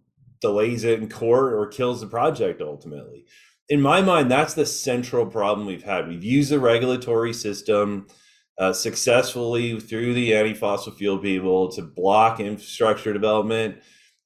delays 0.42 0.84
it 0.84 1.00
in 1.00 1.10
court 1.10 1.54
or 1.54 1.68
kills 1.68 2.02
the 2.02 2.08
project 2.08 2.62
ultimately 2.62 3.26
in 3.70 3.82
my 3.82 4.02
mind 4.02 4.30
that's 4.30 4.54
the 4.54 4.66
central 4.66 5.26
problem 5.26 5.66
we've 5.66 5.84
had 5.84 6.08
we've 6.08 6.24
used 6.24 6.52
the 6.52 6.60
regulatory 6.60 7.34
system 7.34 8.08
uh, 8.58 8.74
successfully 8.74 9.80
through 9.80 10.14
the 10.14 10.34
anti-fossil 10.34 10.94
fuel 10.94 11.18
people 11.18 11.72
to 11.72 11.82
block 11.82 12.40
infrastructure 12.40 13.12
development. 13.12 13.78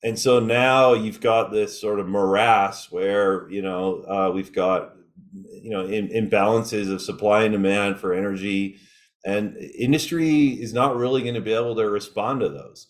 And 0.03 0.17
so 0.17 0.39
now 0.39 0.93
you've 0.93 1.19
got 1.19 1.51
this 1.51 1.79
sort 1.79 1.99
of 1.99 2.07
morass 2.07 2.91
where 2.91 3.49
you 3.49 3.61
know 3.61 4.03
uh, 4.03 4.31
we've 4.33 4.53
got 4.53 4.93
you 5.61 5.71
know 5.71 5.87
imbalances 5.87 6.91
of 6.91 7.01
supply 7.01 7.43
and 7.43 7.53
demand 7.53 7.99
for 7.99 8.13
energy. 8.13 8.77
And 9.25 9.57
industry 9.57 10.47
is 10.47 10.73
not 10.73 10.95
really 10.95 11.21
going 11.21 11.35
to 11.35 11.41
be 11.41 11.51
able 11.51 11.75
to 11.75 11.89
respond 11.89 12.39
to 12.39 12.49
those 12.49 12.87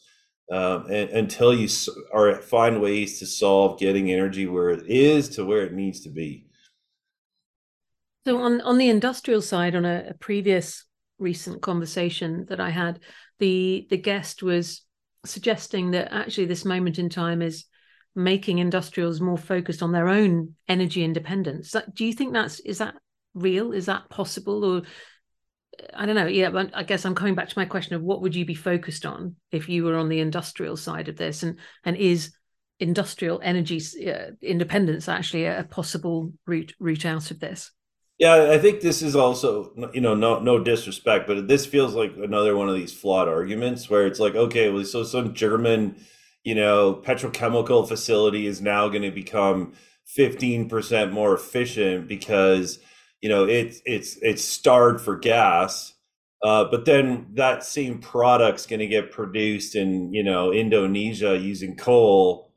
um, 0.52 0.86
and, 0.86 1.10
until 1.10 1.54
you 1.54 1.68
are 2.14 2.36
find 2.42 2.82
ways 2.82 3.20
to 3.20 3.26
solve 3.26 3.80
getting 3.80 4.12
energy 4.12 4.46
where 4.46 4.70
it 4.70 4.86
is 4.88 5.30
to 5.30 5.46
where 5.46 5.64
it 5.64 5.74
needs 5.74 6.02
to 6.02 6.10
be. 6.10 6.46
So 8.26 8.38
on 8.38 8.62
on 8.62 8.78
the 8.78 8.90
industrial 8.90 9.42
side 9.42 9.76
on 9.76 9.86
a, 9.86 10.10
a 10.10 10.14
previous 10.14 10.86
recent 11.20 11.62
conversation 11.62 12.46
that 12.50 12.60
i 12.60 12.70
had 12.70 13.00
the 13.40 13.86
the 13.90 13.98
guest 13.98 14.42
was 14.42 14.84
suggesting 15.26 15.92
that 15.92 16.14
actually 16.14 16.46
this 16.46 16.66
moment 16.66 16.98
in 16.98 17.10
time 17.10 17.42
is 17.42 17.66
making 18.16 18.58
industrials 18.60 19.22
more 19.22 19.38
focused 19.38 19.84
on 19.84 19.92
their 19.92 20.08
own 20.08 20.56
energy 20.68 21.04
independence. 21.04 21.76
Do 21.94 22.06
you 22.06 22.14
think 22.14 22.34
that's 22.34 22.60
is 22.60 22.80
that 22.80 22.96
real? 23.34 23.72
Is 23.72 23.86
that 23.86 24.10
possible? 24.10 24.64
Or 24.64 24.82
I 25.94 26.06
don't 26.06 26.16
know. 26.16 26.28
Yeah, 26.28 26.50
but 26.50 26.72
I 26.74 26.84
guess 26.84 27.06
I'm 27.06 27.16
coming 27.16 27.36
back 27.36 27.50
to 27.50 27.60
my 27.60 27.66
question 27.66 27.96
of 27.96 28.02
what 28.02 28.22
would 28.22 28.36
you 28.36 28.46
be 28.46 28.56
focused 28.56 29.06
on 29.06 29.36
if 29.52 29.70
you 29.70 29.84
were 29.84 29.96
on 29.96 30.10
the 30.10 30.20
industrial 30.20 30.78
side 30.78 31.08
of 31.08 31.18
this, 31.18 31.44
and 31.44 31.60
and 31.86 31.96
is 31.96 32.34
industrial 32.80 33.42
energy 33.44 33.82
uh, 34.10 34.32
independence 34.42 35.10
actually 35.10 35.46
a, 35.46 35.60
a 35.60 35.64
possible 35.64 36.34
route 36.46 36.74
route 36.80 37.06
out 37.06 37.32
of 37.32 37.40
this? 37.40 37.72
Yeah, 38.20 38.52
I 38.52 38.58
think 38.58 38.82
this 38.82 39.02
is 39.02 39.16
also, 39.16 39.72
you 39.94 40.02
know, 40.02 40.14
no 40.14 40.40
no 40.40 40.60
disrespect, 40.62 41.26
but 41.28 41.48
this 41.48 41.66
feels 41.66 41.96
like 41.96 42.14
another 42.18 42.56
one 42.56 42.68
of 42.68 42.76
these 42.76 42.92
flawed 42.94 43.30
arguments 43.30 43.90
where 43.90 44.06
it's 44.06 44.20
like, 44.20 44.36
okay, 44.36 44.70
well, 44.70 44.84
so 44.84 45.04
some 45.04 45.34
German 45.34 45.96
you 46.46 46.56
know, 46.56 46.96
petrochemical 47.06 47.86
facility 47.88 48.48
is 48.48 48.62
now 48.62 48.88
going 48.88 49.02
to 49.04 49.12
become 49.12 49.74
15% 50.06 51.12
more 51.12 51.34
efficient 51.36 52.08
because, 52.08 52.80
you 53.22 53.28
know, 53.30 53.46
it's 53.46 53.82
it's 53.86 54.18
it's 54.22 54.44
starved 54.44 55.02
for 55.02 55.18
gas. 55.18 55.94
Uh, 56.44 56.64
but 56.72 56.86
then 56.86 57.28
that 57.34 57.64
same 57.66 58.00
product's 58.00 58.66
going 58.66 58.80
to 58.80 58.88
get 58.88 59.12
produced 59.12 59.76
in, 59.76 60.14
you 60.14 60.24
know, 60.24 60.52
Indonesia 60.54 61.38
using 61.38 61.76
coal 61.76 62.54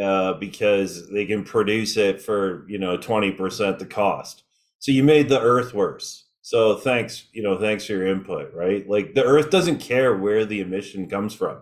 uh, 0.00 0.34
because 0.34 1.10
they 1.10 1.24
can 1.26 1.42
produce 1.44 1.96
it 1.96 2.20
for, 2.22 2.66
you 2.68 2.78
know, 2.78 2.98
20% 2.98 3.78
the 3.78 3.86
cost. 3.86 4.44
So 4.82 4.90
you 4.90 5.04
made 5.04 5.28
the 5.28 5.40
earth 5.40 5.72
worse. 5.74 6.24
So 6.40 6.74
thanks, 6.74 7.26
you 7.32 7.40
know, 7.40 7.56
thanks 7.56 7.86
for 7.86 7.92
your 7.92 8.08
input, 8.08 8.52
right? 8.52 8.84
Like 8.88 9.14
the 9.14 9.22
earth 9.22 9.48
doesn't 9.48 9.78
care 9.78 10.16
where 10.16 10.44
the 10.44 10.60
emission 10.60 11.08
comes 11.08 11.34
from. 11.34 11.58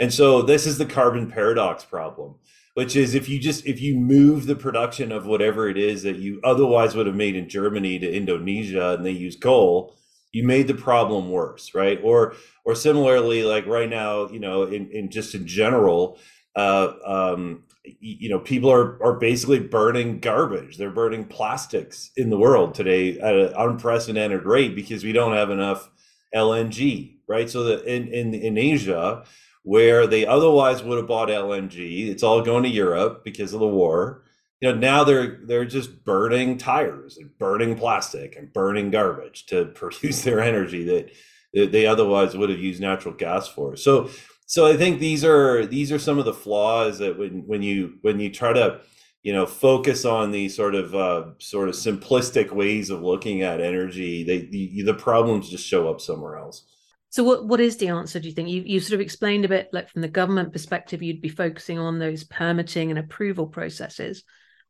And 0.00 0.10
so 0.10 0.40
this 0.40 0.66
is 0.66 0.78
the 0.78 0.86
carbon 0.86 1.30
paradox 1.30 1.84
problem, 1.84 2.36
which 2.72 2.96
is 2.96 3.14
if 3.14 3.28
you 3.28 3.38
just 3.38 3.66
if 3.66 3.82
you 3.82 3.96
move 3.96 4.46
the 4.46 4.56
production 4.56 5.12
of 5.12 5.26
whatever 5.26 5.68
it 5.68 5.76
is 5.76 6.04
that 6.04 6.16
you 6.16 6.40
otherwise 6.42 6.94
would 6.94 7.06
have 7.06 7.14
made 7.14 7.36
in 7.36 7.50
Germany 7.50 7.98
to 7.98 8.10
Indonesia 8.10 8.94
and 8.94 9.04
they 9.04 9.10
use 9.10 9.36
coal, 9.36 9.94
you 10.32 10.42
made 10.42 10.66
the 10.66 10.72
problem 10.72 11.30
worse, 11.30 11.74
right? 11.74 12.00
Or 12.02 12.34
or 12.64 12.74
similarly, 12.74 13.42
like 13.42 13.66
right 13.66 13.90
now, 13.90 14.30
you 14.30 14.40
know, 14.40 14.62
in, 14.62 14.90
in 14.90 15.10
just 15.10 15.34
in 15.34 15.46
general, 15.46 16.18
uh, 16.56 16.94
um, 17.04 17.64
you 17.84 18.28
know, 18.30 18.38
people 18.38 18.70
are 18.70 19.02
are 19.02 19.14
basically 19.14 19.60
burning 19.60 20.18
garbage. 20.18 20.76
They're 20.76 20.90
burning 20.90 21.24
plastics 21.24 22.10
in 22.16 22.30
the 22.30 22.38
world 22.38 22.74
today 22.74 23.18
at 23.18 23.34
an 23.34 23.52
unprecedented 23.56 24.44
rate 24.44 24.74
because 24.74 25.04
we 25.04 25.12
don't 25.12 25.34
have 25.34 25.50
enough 25.50 25.90
LNG, 26.34 27.18
right? 27.28 27.48
So 27.48 27.64
that 27.64 27.84
in 27.84 28.08
in 28.08 28.34
in 28.34 28.58
Asia, 28.58 29.24
where 29.62 30.06
they 30.06 30.26
otherwise 30.26 30.82
would 30.82 30.98
have 30.98 31.06
bought 31.06 31.28
LNG. 31.28 32.08
It's 32.08 32.22
all 32.22 32.42
going 32.42 32.62
to 32.62 32.68
Europe 32.68 33.22
because 33.24 33.52
of 33.52 33.60
the 33.60 33.66
war. 33.66 34.22
You 34.60 34.72
know, 34.72 34.78
now 34.78 35.04
they're 35.04 35.40
they're 35.44 35.66
just 35.66 36.04
burning 36.04 36.56
tires 36.56 37.18
and 37.18 37.36
burning 37.38 37.76
plastic 37.76 38.36
and 38.36 38.52
burning 38.52 38.90
garbage 38.90 39.46
to 39.46 39.64
produce 39.74 40.22
their 40.22 40.40
energy 40.40 40.84
that, 40.84 41.10
that 41.52 41.72
they 41.72 41.86
otherwise 41.86 42.36
would 42.36 42.50
have 42.50 42.60
used 42.60 42.80
natural 42.80 43.14
gas 43.14 43.46
for. 43.46 43.76
So 43.76 44.08
so 44.46 44.66
I 44.66 44.76
think 44.76 45.00
these 45.00 45.24
are 45.24 45.66
these 45.66 45.90
are 45.90 45.98
some 45.98 46.18
of 46.18 46.24
the 46.24 46.34
flaws 46.34 46.98
that 46.98 47.18
when 47.18 47.46
when 47.46 47.62
you 47.62 47.94
when 48.02 48.20
you 48.20 48.30
try 48.30 48.52
to 48.52 48.80
you 49.22 49.32
know 49.32 49.46
focus 49.46 50.04
on 50.04 50.30
these 50.30 50.54
sort 50.54 50.74
of 50.74 50.94
uh, 50.94 51.24
sort 51.38 51.68
of 51.68 51.74
simplistic 51.74 52.52
ways 52.52 52.90
of 52.90 53.02
looking 53.02 53.42
at 53.42 53.60
energy, 53.60 54.22
they 54.22 54.46
the, 54.46 54.82
the 54.82 54.94
problems 54.94 55.48
just 55.48 55.66
show 55.66 55.90
up 55.90 56.00
somewhere 56.00 56.36
else. 56.36 56.66
So 57.08 57.24
what 57.24 57.46
what 57.46 57.60
is 57.60 57.78
the 57.78 57.88
answer? 57.88 58.20
Do 58.20 58.28
you 58.28 58.34
think 58.34 58.50
you 58.50 58.62
you 58.66 58.80
sort 58.80 58.94
of 58.94 59.00
explained 59.00 59.44
a 59.44 59.48
bit 59.48 59.70
like 59.72 59.88
from 59.88 60.02
the 60.02 60.08
government 60.08 60.52
perspective, 60.52 61.02
you'd 61.02 61.22
be 61.22 61.28
focusing 61.28 61.78
on 61.78 61.98
those 61.98 62.24
permitting 62.24 62.90
and 62.90 62.98
approval 62.98 63.46
processes. 63.46 64.24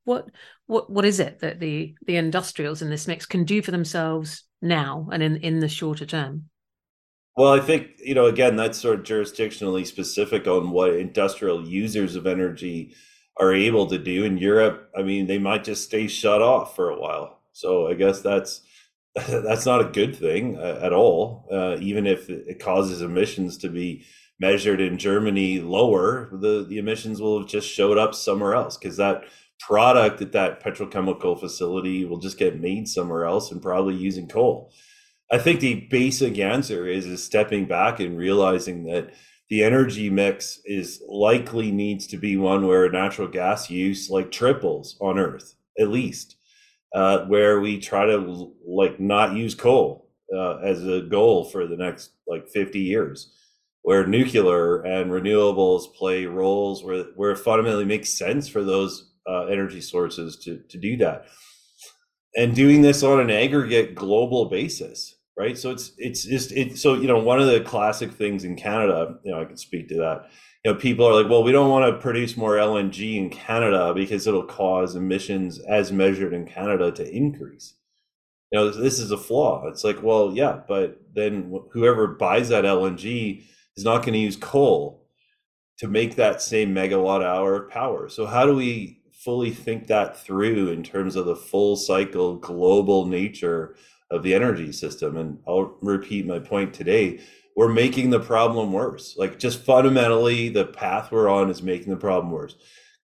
What 0.04 0.28
what 0.66 0.88
what 0.88 1.04
is 1.04 1.18
it 1.18 1.40
that 1.40 1.58
the 1.58 1.96
the 2.06 2.16
industrials 2.16 2.80
in 2.80 2.90
this 2.90 3.08
mix 3.08 3.26
can 3.26 3.44
do 3.44 3.60
for 3.60 3.72
themselves 3.72 4.44
now 4.62 5.08
and 5.10 5.22
in 5.22 5.38
in 5.38 5.58
the 5.58 5.68
shorter 5.68 6.06
term? 6.06 6.48
Well, 7.36 7.52
I 7.52 7.60
think 7.60 7.88
you 7.98 8.14
know 8.14 8.26
again 8.26 8.56
that's 8.56 8.78
sort 8.78 9.00
of 9.00 9.04
jurisdictionally 9.06 9.86
specific 9.86 10.46
on 10.46 10.70
what 10.70 10.94
industrial 10.94 11.64
users 11.66 12.16
of 12.16 12.26
energy 12.26 12.94
are 13.38 13.52
able 13.52 13.86
to 13.88 13.98
do 13.98 14.24
in 14.24 14.38
Europe. 14.38 14.90
I 14.96 15.02
mean, 15.02 15.26
they 15.26 15.38
might 15.38 15.64
just 15.64 15.84
stay 15.84 16.06
shut 16.06 16.40
off 16.42 16.76
for 16.76 16.90
a 16.90 17.00
while. 17.00 17.40
So 17.52 17.88
I 17.88 17.94
guess 17.94 18.20
that's 18.20 18.62
that's 19.28 19.66
not 19.66 19.80
a 19.80 19.90
good 19.90 20.16
thing 20.16 20.56
uh, 20.58 20.80
at 20.82 20.92
all. 20.92 21.48
Uh, 21.50 21.76
even 21.80 22.06
if 22.06 22.30
it 22.30 22.60
causes 22.60 23.02
emissions 23.02 23.58
to 23.58 23.68
be 23.68 24.04
measured 24.40 24.80
in 24.80 24.98
Germany 24.98 25.60
lower, 25.60 26.28
the, 26.32 26.64
the 26.68 26.78
emissions 26.78 27.20
will 27.20 27.38
have 27.40 27.48
just 27.48 27.68
showed 27.68 27.98
up 27.98 28.14
somewhere 28.14 28.54
else 28.54 28.76
because 28.76 28.96
that 28.96 29.24
product 29.60 30.20
at 30.20 30.32
that 30.32 30.62
petrochemical 30.62 31.38
facility 31.38 32.04
will 32.04 32.18
just 32.18 32.38
get 32.38 32.60
made 32.60 32.88
somewhere 32.88 33.24
else 33.24 33.50
and 33.52 33.62
probably 33.62 33.94
using 33.94 34.28
coal. 34.28 34.72
I 35.34 35.38
think 35.38 35.58
the 35.58 35.86
basic 35.90 36.38
answer 36.38 36.86
is 36.86 37.06
is 37.06 37.24
stepping 37.24 37.66
back 37.66 37.98
and 37.98 38.16
realizing 38.16 38.84
that 38.84 39.12
the 39.50 39.64
energy 39.64 40.08
mix 40.08 40.60
is 40.64 41.02
likely 41.08 41.72
needs 41.72 42.06
to 42.06 42.16
be 42.16 42.36
one 42.36 42.68
where 42.68 42.88
natural 42.88 43.26
gas 43.26 43.68
use 43.68 44.08
like 44.08 44.30
triples 44.30 44.96
on 45.00 45.18
Earth 45.18 45.56
at 45.76 45.88
least 45.88 46.36
uh, 46.94 47.24
where 47.24 47.58
we 47.58 47.80
try 47.80 48.06
to 48.06 48.54
like 48.64 49.00
not 49.00 49.34
use 49.34 49.56
coal 49.56 50.08
uh, 50.32 50.58
as 50.58 50.86
a 50.86 51.00
goal 51.00 51.44
for 51.44 51.66
the 51.66 51.76
next 51.76 52.12
like 52.28 52.48
50 52.48 52.78
years 52.78 53.32
where 53.82 54.06
nuclear 54.06 54.82
and 54.82 55.10
renewables 55.10 55.92
play 55.96 56.26
roles 56.26 56.84
where 56.84 57.06
where 57.16 57.32
it 57.32 57.38
fundamentally 57.40 57.84
makes 57.84 58.16
sense 58.16 58.46
for 58.46 58.62
those 58.62 59.10
uh, 59.28 59.46
energy 59.46 59.80
sources 59.80 60.36
to 60.44 60.62
to 60.68 60.78
do 60.78 60.96
that. 60.98 61.26
And 62.36 62.54
doing 62.54 62.82
this 62.82 63.02
on 63.02 63.18
an 63.18 63.30
aggregate 63.32 63.96
global 63.96 64.44
basis 64.44 65.13
right 65.36 65.58
so 65.58 65.70
it's 65.70 65.92
it's 65.98 66.24
just 66.24 66.52
it 66.52 66.76
so 66.76 66.94
you 66.94 67.06
know 67.06 67.18
one 67.18 67.40
of 67.40 67.46
the 67.46 67.60
classic 67.60 68.12
things 68.12 68.44
in 68.44 68.56
canada 68.56 69.16
you 69.24 69.30
know 69.30 69.40
i 69.40 69.44
can 69.44 69.56
speak 69.56 69.88
to 69.88 69.96
that 69.96 70.30
you 70.64 70.72
know, 70.72 70.78
people 70.78 71.06
are 71.06 71.12
like, 71.12 71.30
well, 71.30 71.44
we 71.44 71.52
don't 71.52 71.68
want 71.68 71.92
to 71.92 72.00
produce 72.00 72.38
more 72.38 72.54
LNG 72.54 73.16
in 73.16 73.28
Canada 73.28 73.92
because 73.94 74.26
it'll 74.26 74.46
cause 74.46 74.96
emissions 74.96 75.58
as 75.58 75.92
measured 75.92 76.32
in 76.32 76.46
Canada 76.46 76.90
to 76.92 77.08
increase. 77.14 77.74
You 78.50 78.58
know, 78.60 78.70
this 78.70 78.98
is 78.98 79.10
a 79.10 79.18
flaw. 79.18 79.66
It's 79.66 79.84
like, 79.84 80.02
well, 80.02 80.32
yeah, 80.34 80.60
but 80.66 81.02
then 81.14 81.54
whoever 81.72 82.06
buys 82.06 82.48
that 82.48 82.64
LNG 82.64 83.44
is 83.76 83.84
not 83.84 83.98
going 83.98 84.14
to 84.14 84.18
use 84.18 84.36
coal 84.36 85.06
to 85.78 85.88
make 85.88 86.14
that 86.14 86.40
same 86.40 86.74
megawatt 86.74 87.22
hour 87.22 87.56
of 87.56 87.70
power. 87.70 88.08
So 88.08 88.24
how 88.24 88.46
do 88.46 88.54
we 88.54 89.02
fully 89.12 89.50
think 89.50 89.88
that 89.88 90.18
through 90.18 90.68
in 90.68 90.82
terms 90.82 91.14
of 91.14 91.26
the 91.26 91.36
full 91.36 91.76
cycle 91.76 92.36
global 92.36 93.06
nature 93.06 93.74
of 94.10 94.22
the 94.22 94.34
energy 94.34 94.72
system? 94.72 95.16
And 95.16 95.38
I'll 95.46 95.76
repeat 95.80 96.26
my 96.26 96.38
point 96.38 96.74
today 96.74 97.20
we're 97.56 97.68
making 97.68 98.10
the 98.10 98.20
problem 98.20 98.72
worse. 98.72 99.16
Like 99.16 99.38
just 99.38 99.60
fundamentally, 99.60 100.48
the 100.48 100.66
path 100.66 101.12
we're 101.12 101.28
on 101.28 101.50
is 101.50 101.62
making 101.62 101.90
the 101.90 101.98
problem 101.98 102.32
worse. 102.32 102.56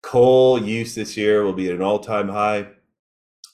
Coal 0.03 0.61
use 0.61 0.95
this 0.95 1.17
year 1.17 1.45
will 1.45 1.53
be 1.53 1.69
at 1.69 1.75
an 1.75 1.83
all-time 1.83 2.29
high. 2.29 2.69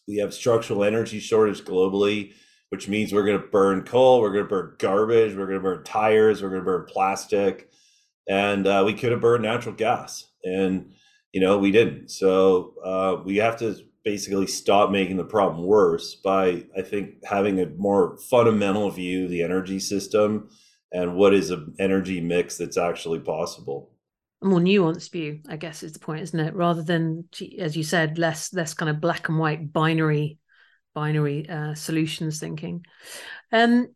We 0.08 0.16
have 0.16 0.32
structural 0.32 0.84
energy 0.84 1.18
shortage 1.18 1.62
globally, 1.64 2.32
which 2.70 2.88
means 2.88 3.12
we're 3.12 3.26
going 3.26 3.40
to 3.40 3.48
burn 3.48 3.82
coal, 3.82 4.20
we're 4.20 4.32
going 4.32 4.44
to 4.44 4.48
burn 4.48 4.76
garbage, 4.78 5.34
we're 5.34 5.46
going 5.46 5.58
to 5.58 5.62
burn 5.62 5.84
tires, 5.84 6.42
we're 6.42 6.50
going 6.50 6.60
to 6.60 6.64
burn 6.64 6.86
plastic, 6.88 7.70
and 8.28 8.66
uh, 8.66 8.82
we 8.86 8.94
could 8.94 9.12
have 9.12 9.20
burned 9.20 9.42
natural 9.42 9.74
gas, 9.74 10.28
and 10.44 10.92
you 11.32 11.40
know 11.40 11.58
we 11.58 11.72
didn't. 11.72 12.10
So 12.10 12.74
uh, 12.84 13.22
we 13.24 13.36
have 13.38 13.56
to 13.58 13.76
basically 14.06 14.46
stop 14.46 14.88
making 14.88 15.16
the 15.16 15.24
problem 15.24 15.66
worse 15.66 16.14
by 16.14 16.64
I 16.78 16.82
think 16.82 17.24
having 17.24 17.60
a 17.60 17.66
more 17.66 18.16
fundamental 18.30 18.88
view 18.88 19.24
of 19.24 19.30
the 19.30 19.42
energy 19.42 19.80
system 19.80 20.48
and 20.92 21.16
what 21.16 21.34
is 21.34 21.50
an 21.50 21.74
energy 21.80 22.20
mix 22.20 22.56
that's 22.56 22.78
actually 22.78 23.18
possible. 23.18 23.90
A 24.42 24.46
more 24.46 24.60
nuanced 24.60 25.10
view 25.10 25.40
i 25.48 25.56
guess 25.56 25.82
is 25.82 25.92
the 25.92 25.98
point 25.98 26.22
isn't 26.22 26.38
it? 26.38 26.54
Rather 26.54 26.84
than 26.84 27.28
as 27.58 27.76
you 27.76 27.82
said 27.82 28.16
less 28.16 28.54
less 28.54 28.74
kind 28.74 28.90
of 28.90 29.00
black 29.00 29.28
and 29.28 29.40
white 29.40 29.72
binary 29.72 30.38
binary 30.94 31.48
uh, 31.48 31.74
solutions 31.74 32.38
thinking. 32.38 32.86
Um 33.50 33.88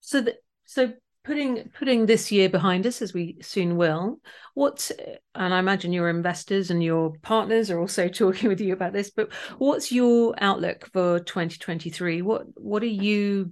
so 0.00 0.22
that 0.22 0.38
so 0.64 0.92
putting 1.26 1.68
putting 1.70 2.06
this 2.06 2.30
year 2.30 2.48
behind 2.48 2.86
us 2.86 3.02
as 3.02 3.12
we 3.12 3.36
soon 3.42 3.76
will 3.76 4.20
what 4.54 4.90
and 5.34 5.52
i 5.52 5.58
imagine 5.58 5.92
your 5.92 6.08
investors 6.08 6.70
and 6.70 6.82
your 6.82 7.12
partners 7.22 7.70
are 7.70 7.80
also 7.80 8.08
talking 8.22 8.48
with 8.48 8.60
you 8.60 8.72
about 8.72 8.92
this 8.92 9.10
but 9.10 9.32
what's 9.58 9.90
your 9.90 10.34
outlook 10.38 10.88
for 10.92 11.18
2023 11.18 12.22
what 12.22 12.44
what 12.54 12.82
are 12.82 12.86
you 12.86 13.50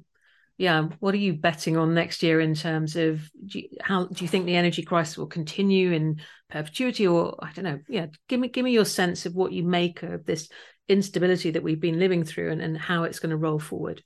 yeah 0.57 0.89
what 1.01 1.15
are 1.15 1.19
you 1.19 1.35
betting 1.35 1.77
on 1.77 1.95
next 1.95 2.23
year 2.23 2.41
in 2.41 2.55
terms 2.55 2.95
of 2.95 3.29
do 3.45 3.59
you, 3.59 3.69
how 3.81 4.05
do 4.05 4.23
you 4.23 4.29
think 4.29 4.47
the 4.47 4.55
energy 4.55 4.83
crisis 4.83 5.19
will 5.19 5.27
continue 5.27 5.91
in 5.91 6.21
perpetuity 6.49 7.09
or 7.09 7.37
i 7.43 7.51
don't 7.53 7.65
know 7.65 7.81
yeah 7.89 8.07
give 8.29 8.39
me 8.39 8.47
give 8.49 8.65
me 8.65 8.71
your 8.71 8.85
sense 8.85 9.27
of 9.27 9.35
what 9.35 9.53
you 9.53 9.65
make 9.65 10.05
of 10.05 10.25
this 10.25 10.49
instability 10.89 11.51
that 11.51 11.63
we've 11.63 11.81
been 11.81 11.99
living 11.99 12.25
through 12.25 12.53
and, 12.53 12.61
and 12.61 12.79
how 12.79 13.03
it's 13.03 13.19
going 13.19 13.31
to 13.31 13.37
roll 13.37 13.59
forward 13.59 14.03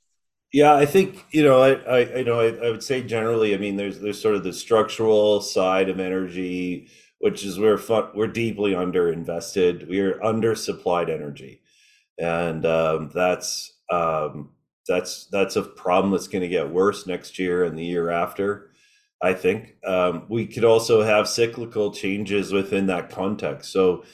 yeah 0.53 0.75
i 0.75 0.87
think 0.87 1.25
you 1.31 1.43
know 1.43 1.61
i 1.61 1.73
i 1.73 2.19
you 2.19 2.25
know 2.25 2.41
I, 2.41 2.67
I 2.67 2.71
would 2.71 2.83
say 2.83 3.03
generally 3.03 3.55
i 3.55 3.59
mean 3.59 3.77
there's 3.77 4.01
there's 4.01 4.21
sort 4.21 4.35
of 4.35 4.45
the 4.45 4.53
structural 4.53 5.41
side 5.41 5.89
of 5.89 6.01
energy 6.01 6.89
which 7.21 7.45
is 7.45 7.59
where 7.59 7.77
fun, 7.79 8.11
we're 8.15 8.29
deeply 8.29 8.75
under 8.75 9.13
invested 9.13 9.89
we're 9.89 10.19
undersupplied 10.21 11.11
energy 11.11 11.63
and 12.19 12.67
um, 12.67 13.11
that's 13.15 13.73
um, 13.91 14.51
that's 14.87 15.27
that's 15.31 15.57
a 15.57 15.63
problem 15.63 16.13
that's 16.13 16.29
going 16.29 16.43
to 16.43 16.49
get 16.49 16.71
worse 16.71 17.07
next 17.07 17.39
year 17.39 17.65
and 17.65 17.79
the 17.79 17.85
year 17.85 18.11
after. 18.11 18.71
I 19.23 19.35
think 19.35 19.77
um, 19.85 20.27
we 20.29 20.47
could 20.47 20.65
also 20.65 21.03
have 21.03 21.29
cyclical 21.29 21.93
changes 21.93 22.53
within 22.53 22.87
that 22.87 23.11
context. 23.11 23.73
So, 23.73 24.05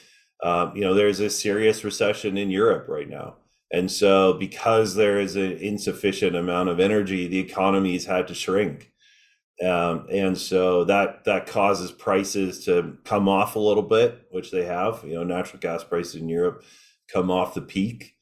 um, 0.43 0.75
you 0.75 0.83
know, 0.83 0.95
there's 0.95 1.21
a 1.21 1.29
serious 1.29 1.85
recession 1.85 2.39
in 2.39 2.51
Europe 2.51 2.89
right 2.89 3.09
now, 3.09 3.37
and 3.75 3.91
so 3.91 4.35
because 4.35 4.95
there 4.95 5.19
is 5.21 5.37
an 5.37 5.53
insufficient 5.53 6.37
amount 6.37 6.69
of 6.69 6.81
energy, 6.81 7.29
the 7.29 7.39
economies 7.41 8.07
had 8.07 8.29
to 8.29 8.35
shrink, 8.35 8.93
um, 9.65 10.07
and 10.11 10.37
so 10.39 10.85
that 10.85 11.25
that 11.25 11.47
causes 11.47 11.93
prices 11.93 12.65
to 12.67 12.97
come 13.05 13.29
off 13.29 13.57
a 13.57 13.61
little 13.61 13.83
bit, 13.83 14.27
which 14.31 14.51
they 14.51 14.65
have. 14.65 15.03
You 15.05 15.15
know, 15.15 15.25
natural 15.25 15.61
gas 15.61 15.85
prices 15.85 16.17
in 16.17 16.29
Europe 16.29 16.63
come 17.13 17.31
off 17.31 17.55
the 17.55 17.63
peak 17.63 18.15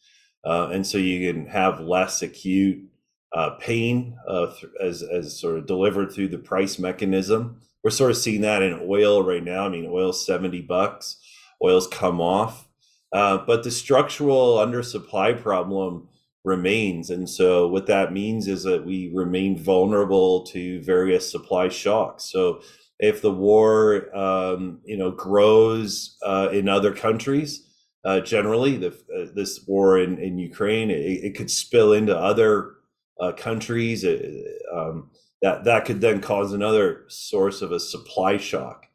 uh, 0.45 0.69
and 0.73 0.87
so 0.87 0.99
you 0.99 1.33
can 1.33 1.47
have 1.47 1.81
less 1.81 2.23
acute 2.23 2.85
uh, 3.33 3.51
pain 3.61 4.17
uh, 4.29 4.53
as 4.81 5.03
as 5.03 5.39
sort 5.39 5.59
of 5.59 5.67
delivered 5.67 6.13
through 6.13 6.29
the 6.29 6.39
price 6.39 6.79
mechanism. 6.79 7.61
We're 7.83 7.91
sort 7.91 8.11
of 8.11 8.17
seeing 8.17 8.43
that 8.43 8.63
in 8.63 8.81
oil 8.89 9.23
right 9.25 9.43
now. 9.43 9.67
I 9.67 9.69
mean, 9.69 9.87
oil's 9.89 10.25
seventy 10.25 10.61
bucks. 10.61 11.17
Oil's 11.63 11.87
come 11.87 12.21
off, 12.21 12.69
uh, 13.13 13.39
but 13.47 13.63
the 13.63 13.71
structural 13.71 14.57
undersupply 14.57 15.41
problem 15.41 16.09
remains. 16.45 17.11
And 17.11 17.29
so 17.29 17.69
what 17.69 17.87
that 17.87 18.13
means 18.13 18.49
is 18.49 18.63
that 18.65 18.85
we 18.85 19.13
remain 19.15 19.57
vulnerable 19.57 20.45
to 20.47 20.83
various 20.83 21.31
supply 21.31 21.69
shocks. 21.69 22.25
So 22.25 22.63
if 22.99 23.23
the 23.23 23.33
war, 23.33 24.15
um, 24.17 24.81
you 24.85 24.97
know, 24.97 25.11
grows 25.11 26.17
uh, 26.25 26.49
in 26.53 26.69
other 26.69 26.93
countries 26.93 27.69
uh, 28.05 28.21
generally. 28.21 28.77
The, 28.77 28.89
uh, 28.89 29.33
this 29.35 29.65
war 29.67 29.99
in, 29.99 30.19
in 30.19 30.39
Ukraine, 30.39 30.91
it, 30.91 31.25
it 31.25 31.37
could 31.37 31.51
spill 31.51 31.93
into 31.93 32.17
other 32.17 32.75
uh, 33.21 33.33
countries. 33.33 34.05
It, 34.05 34.45
um, 34.73 35.11
that 35.41 35.65
that 35.65 35.85
could 35.85 36.01
then 36.01 36.21
cause 36.21 36.53
another 36.53 37.05
source 37.09 37.63
of 37.63 37.73
a 37.73 37.81
supply 37.81 38.37
shock. 38.37 38.87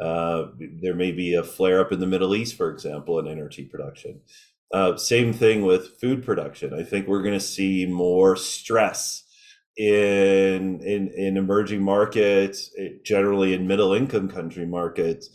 Uh, 0.00 0.46
there 0.58 0.94
may 0.94 1.12
be 1.12 1.34
a 1.34 1.42
flare 1.42 1.80
up 1.80 1.92
in 1.92 2.00
the 2.00 2.06
Middle 2.06 2.34
East, 2.34 2.56
for 2.56 2.70
example, 2.70 3.18
in 3.18 3.28
energy 3.28 3.64
production. 3.64 4.20
Uh, 4.72 4.96
same 4.96 5.32
thing 5.32 5.62
with 5.62 6.00
food 6.00 6.24
production. 6.24 6.72
I 6.72 6.84
think 6.84 7.06
we're 7.06 7.22
going 7.22 7.38
to 7.38 7.40
see 7.40 7.86
more 7.86 8.36
stress 8.36 9.24
in 9.76 10.80
in 10.80 11.08
in 11.08 11.36
emerging 11.36 11.82
markets, 11.82 12.70
generally 13.04 13.54
in 13.54 13.66
middle 13.66 13.94
income 13.94 14.28
country 14.28 14.66
markets, 14.66 15.30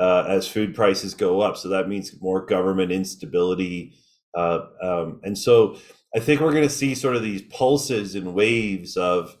uh, 0.00 0.24
as 0.28 0.48
food 0.48 0.74
prices 0.74 1.14
go 1.14 1.40
up. 1.40 1.56
So 1.56 1.68
that 1.68 1.88
means 1.88 2.20
more 2.20 2.44
government 2.44 2.90
instability. 2.90 3.94
Uh, 4.34 4.60
um, 4.82 5.20
and 5.22 5.36
so 5.36 5.76
I 6.14 6.20
think 6.20 6.40
we're 6.40 6.52
going 6.52 6.68
to 6.68 6.70
see 6.70 6.94
sort 6.94 7.16
of 7.16 7.22
these 7.22 7.42
pulses 7.42 8.14
and 8.14 8.34
waves 8.34 8.96
of 8.96 9.36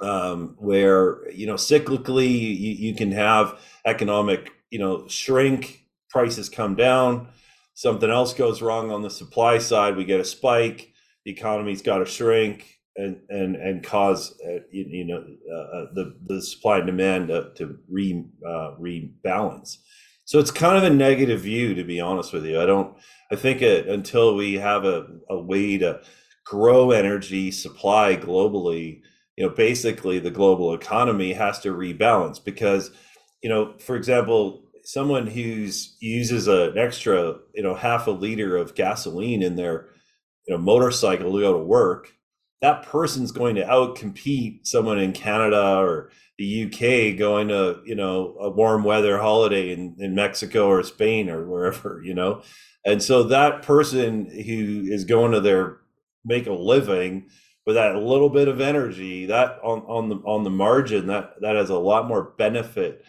um, 0.00 0.56
where, 0.58 1.30
you 1.30 1.46
know, 1.46 1.54
cyclically 1.54 2.30
you, 2.30 2.72
you 2.88 2.94
can 2.94 3.12
have 3.12 3.58
economic, 3.84 4.52
you 4.70 4.78
know, 4.78 5.06
shrink, 5.08 5.84
prices 6.10 6.48
come 6.48 6.74
down, 6.74 7.28
something 7.74 8.10
else 8.10 8.34
goes 8.34 8.62
wrong 8.62 8.90
on 8.90 9.02
the 9.02 9.10
supply 9.10 9.58
side, 9.58 9.96
we 9.96 10.04
get 10.04 10.20
a 10.20 10.24
spike, 10.24 10.92
the 11.24 11.32
economy's 11.32 11.82
got 11.82 11.98
to 11.98 12.06
shrink, 12.06 12.78
and 12.96 13.20
and 13.28 13.56
and 13.56 13.84
cause 13.84 14.38
uh, 14.44 14.60
you, 14.70 14.84
you, 14.88 15.04
know 15.04 15.24
uh, 15.52 15.76
uh, 15.76 15.86
the 15.94 16.16
the 16.26 16.42
supply 16.42 16.78
and 16.78 16.86
demand 16.86 17.28
to, 17.28 17.52
to 17.56 17.78
re 17.88 18.24
uh, 18.46 18.72
rebalance. 18.80 19.76
So 20.24 20.38
it's 20.38 20.50
kind 20.50 20.76
of 20.76 20.82
a 20.82 20.94
negative 20.94 21.40
view, 21.40 21.74
to 21.74 21.84
be 21.84 22.00
honest 22.00 22.32
with 22.32 22.44
you. 22.44 22.60
I 22.60 22.66
don't. 22.66 22.96
I 23.30 23.36
think 23.36 23.62
it, 23.62 23.86
until 23.86 24.34
we 24.34 24.54
have 24.54 24.84
a, 24.84 25.06
a 25.30 25.38
way 25.38 25.78
to 25.78 26.00
grow 26.44 26.90
energy 26.90 27.50
supply 27.50 28.16
globally, 28.16 29.02
you 29.38 29.46
know, 29.46 29.50
basically 29.50 30.18
the 30.18 30.30
global 30.30 30.74
economy 30.74 31.32
has 31.32 31.60
to 31.60 31.72
rebalance 31.72 32.42
because, 32.44 32.90
you 33.42 33.48
know, 33.48 33.74
for 33.78 33.94
example, 33.94 34.64
someone 34.84 35.26
who's 35.26 35.96
uses 36.00 36.48
an 36.48 36.76
extra, 36.76 37.36
you 37.54 37.62
know, 37.62 37.74
half 37.74 38.06
a 38.08 38.10
liter 38.10 38.56
of 38.56 38.74
gasoline 38.74 39.42
in 39.42 39.54
their, 39.56 39.90
you 40.46 40.54
know, 40.54 40.60
motorcycle 40.60 41.32
to 41.32 41.40
go 41.40 41.52
to 41.52 41.64
work 41.64 42.12
that 42.60 42.82
person's 42.82 43.30
going 43.30 43.54
to 43.54 43.64
outcompete 43.64 44.66
someone 44.66 44.98
in 44.98 45.12
Canada 45.12 45.78
or 45.78 46.10
the 46.38 46.64
UK 46.64 47.16
going 47.16 47.48
to, 47.48 47.80
you 47.84 47.94
know, 47.94 48.36
a 48.40 48.50
warm 48.50 48.84
weather 48.84 49.18
holiday 49.18 49.72
in, 49.72 49.96
in 49.98 50.14
Mexico 50.14 50.66
or 50.66 50.82
Spain 50.82 51.28
or 51.30 51.46
wherever, 51.46 52.02
you 52.04 52.14
know. 52.14 52.42
And 52.84 53.02
so 53.02 53.24
that 53.24 53.62
person 53.62 54.26
who 54.26 54.86
is 54.92 55.04
going 55.04 55.32
to 55.32 55.40
their 55.40 55.78
make 56.24 56.46
a 56.46 56.52
living 56.52 57.28
with 57.68 57.76
that 57.76 57.96
little 57.96 58.30
bit 58.30 58.48
of 58.48 58.62
energy, 58.62 59.26
that 59.26 59.58
on, 59.62 59.80
on 59.80 60.08
the 60.08 60.16
on 60.24 60.42
the 60.42 60.48
margin, 60.48 61.06
that 61.08 61.34
that 61.42 61.54
has 61.54 61.68
a 61.68 61.76
lot 61.76 62.08
more 62.08 62.32
benefit 62.38 63.04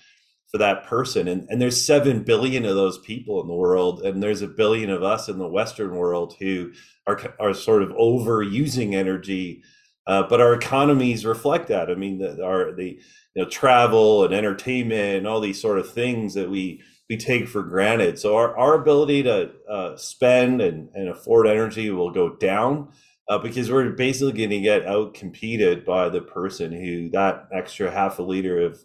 for 0.51 0.57
that 0.57 0.83
person. 0.83 1.29
And 1.29 1.47
and 1.49 1.61
there's 1.61 1.85
seven 1.85 2.23
billion 2.23 2.65
of 2.65 2.75
those 2.75 2.97
people 2.97 3.41
in 3.41 3.47
the 3.47 3.53
world, 3.53 4.01
and 4.01 4.21
there's 4.21 4.41
a 4.41 4.49
billion 4.49 4.89
of 4.89 5.01
us 5.01 5.29
in 5.29 5.37
the 5.37 5.47
Western 5.47 5.95
world 5.95 6.35
who 6.41 6.73
are 7.07 7.33
are 7.39 7.53
sort 7.53 7.83
of 7.83 7.91
overusing 7.91 8.95
energy, 8.95 9.63
uh, 10.07 10.23
but 10.23 10.41
our 10.41 10.53
economies 10.53 11.25
reflect 11.25 11.69
that. 11.69 11.89
I 11.89 11.95
mean, 11.95 12.17
the, 12.17 12.43
our 12.43 12.73
the 12.73 12.99
you 13.35 13.41
know 13.41 13.47
travel 13.47 14.25
and 14.25 14.33
entertainment 14.33 15.19
and 15.19 15.25
all 15.25 15.39
these 15.39 15.61
sort 15.61 15.79
of 15.79 15.93
things 15.93 16.33
that 16.33 16.49
we 16.49 16.81
we 17.09 17.15
take 17.15 17.47
for 17.47 17.63
granted. 17.63 18.19
So 18.19 18.35
our, 18.35 18.57
our 18.57 18.73
ability 18.73 19.23
to 19.23 19.51
uh, 19.71 19.95
spend 19.95 20.59
and, 20.59 20.89
and 20.93 21.07
afford 21.07 21.47
energy 21.47 21.89
will 21.91 22.11
go 22.11 22.35
down 22.35 22.89
uh, 23.29 23.37
because 23.37 23.71
we're 23.71 23.91
basically 23.91 24.33
going 24.33 24.49
to 24.49 24.59
get 24.59 24.85
out 24.87 25.13
competed 25.13 25.85
by 25.85 26.09
the 26.09 26.21
person 26.21 26.71
who 26.71 27.09
that 27.09 27.47
extra 27.53 27.91
half 27.91 28.19
a 28.19 28.23
liter 28.23 28.59
of 28.61 28.83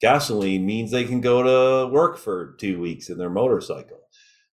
gasoline 0.00 0.64
means 0.64 0.90
they 0.90 1.04
can 1.04 1.20
go 1.20 1.42
to 1.42 1.92
work 1.92 2.16
for 2.16 2.54
two 2.58 2.80
weeks 2.80 3.10
in 3.10 3.18
their 3.18 3.28
motorcycle. 3.30 3.98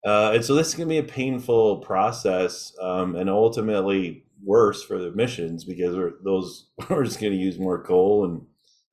Uh, 0.06 0.32
and 0.34 0.44
so 0.44 0.56
this 0.56 0.68
is 0.70 0.76
going 0.76 0.88
to 0.88 0.94
be 0.94 1.00
a 1.00 1.04
painful 1.04 1.78
process 1.78 2.74
um, 2.82 3.16
and 3.16 3.30
ultimately 3.30 4.26
worse 4.44 4.84
for 4.84 4.98
the 4.98 5.08
emissions 5.08 5.64
because 5.64 5.96
we're, 5.96 6.14
those 6.24 6.70
we're 6.90 7.04
just 7.04 7.20
going 7.20 7.34
to 7.34 7.40
use 7.40 7.60
more 7.60 7.84
coal 7.84 8.26
and, 8.26 8.42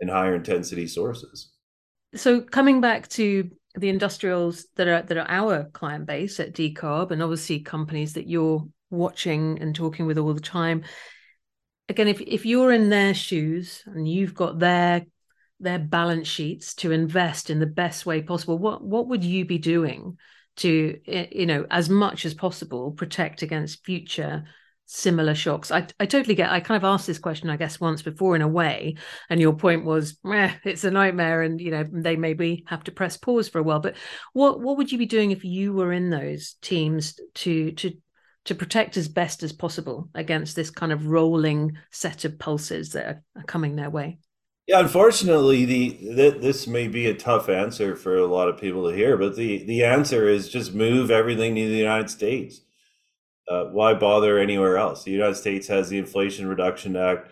and 0.00 0.10
higher 0.10 0.34
intensity 0.34 0.86
sources. 0.86 1.52
So 2.14 2.40
coming 2.40 2.80
back 2.80 3.08
to 3.10 3.50
the 3.76 3.88
industrials 3.88 4.66
that 4.76 4.86
are 4.86 5.02
that 5.02 5.16
are 5.16 5.28
our 5.28 5.64
client 5.64 6.06
base 6.06 6.38
at 6.38 6.54
Decarb 6.54 7.10
and 7.10 7.22
obviously 7.22 7.58
companies 7.58 8.12
that 8.12 8.28
you're 8.28 8.64
watching 8.90 9.60
and 9.60 9.74
talking 9.74 10.06
with 10.06 10.18
all 10.18 10.34
the 10.34 10.40
time. 10.40 10.84
Again, 11.88 12.08
if 12.08 12.20
if 12.20 12.46
you're 12.46 12.72
in 12.72 12.88
their 12.88 13.14
shoes 13.14 13.82
and 13.86 14.08
you've 14.08 14.34
got 14.34 14.58
their 14.58 15.04
their 15.60 15.78
balance 15.78 16.28
sheets 16.28 16.74
to 16.74 16.92
invest 16.92 17.50
in 17.50 17.60
the 17.60 17.66
best 17.66 18.06
way 18.06 18.22
possible, 18.22 18.58
what 18.58 18.82
what 18.82 19.08
would 19.08 19.24
you 19.24 19.44
be 19.44 19.58
doing 19.58 20.16
to 20.56 20.98
eh, 21.06 21.26
you 21.32 21.46
know 21.46 21.66
as 21.70 21.88
much 21.88 22.24
as 22.24 22.34
possible 22.34 22.92
protect 22.92 23.42
against 23.42 23.84
future 23.84 24.44
similar 24.86 25.34
shocks? 25.34 25.70
I, 25.70 25.86
I 26.00 26.06
totally 26.06 26.34
get. 26.34 26.50
I 26.50 26.60
kind 26.60 26.76
of 26.76 26.84
asked 26.84 27.06
this 27.06 27.18
question, 27.18 27.50
I 27.50 27.56
guess, 27.56 27.80
once 27.80 28.02
before 28.02 28.36
in 28.36 28.42
a 28.42 28.48
way, 28.48 28.96
and 29.28 29.40
your 29.40 29.54
point 29.54 29.84
was, 29.84 30.16
it's 30.24 30.84
a 30.84 30.90
nightmare, 30.90 31.42
and 31.42 31.60
you 31.60 31.70
know 31.70 31.84
they 31.90 32.16
maybe 32.16 32.64
have 32.66 32.84
to 32.84 32.92
press 32.92 33.16
pause 33.16 33.48
for 33.48 33.58
a 33.58 33.62
while. 33.62 33.80
But 33.80 33.96
what 34.32 34.60
what 34.60 34.76
would 34.78 34.90
you 34.90 34.98
be 34.98 35.06
doing 35.06 35.30
if 35.30 35.44
you 35.44 35.72
were 35.72 35.92
in 35.92 36.10
those 36.10 36.56
teams 36.62 37.18
to 37.34 37.72
to 37.72 37.92
to 38.44 38.54
protect 38.54 38.96
as 38.96 39.08
best 39.08 39.42
as 39.42 39.52
possible 39.52 40.08
against 40.14 40.54
this 40.56 40.70
kind 40.70 40.92
of 40.92 41.06
rolling 41.06 41.78
set 41.90 42.24
of 42.24 42.38
pulses 42.38 42.92
that 42.92 43.06
are, 43.06 43.22
are 43.36 43.44
coming 43.44 43.76
their 43.76 43.90
way? 43.90 44.18
Yeah, 44.66 44.80
unfortunately, 44.80 45.66
the, 45.66 46.14
the 46.14 46.38
this 46.40 46.66
may 46.66 46.88
be 46.88 47.06
a 47.06 47.14
tough 47.14 47.50
answer 47.50 47.94
for 47.96 48.16
a 48.16 48.26
lot 48.26 48.48
of 48.48 48.58
people 48.58 48.88
to 48.88 48.96
hear, 48.96 49.18
but 49.18 49.36
the 49.36 49.62
the 49.64 49.84
answer 49.84 50.26
is 50.26 50.48
just 50.48 50.74
move 50.74 51.10
everything 51.10 51.54
to 51.54 51.68
the 51.68 51.76
United 51.76 52.08
States. 52.08 52.62
Uh, 53.46 53.64
why 53.66 53.92
bother 53.92 54.38
anywhere 54.38 54.78
else? 54.78 55.04
The 55.04 55.10
United 55.10 55.34
States 55.34 55.68
has 55.68 55.90
the 55.90 55.98
Inflation 55.98 56.46
Reduction 56.46 56.96
Act. 56.96 57.28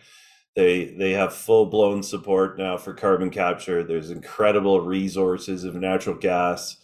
They 0.54 0.94
they 0.98 1.12
have 1.12 1.32
full 1.32 1.66
blown 1.66 2.02
support 2.02 2.58
now 2.58 2.76
for 2.76 2.92
carbon 2.92 3.30
capture. 3.30 3.82
There's 3.82 4.10
incredible 4.10 4.82
resources 4.82 5.64
of 5.64 5.74
natural 5.74 6.16
gas 6.16 6.76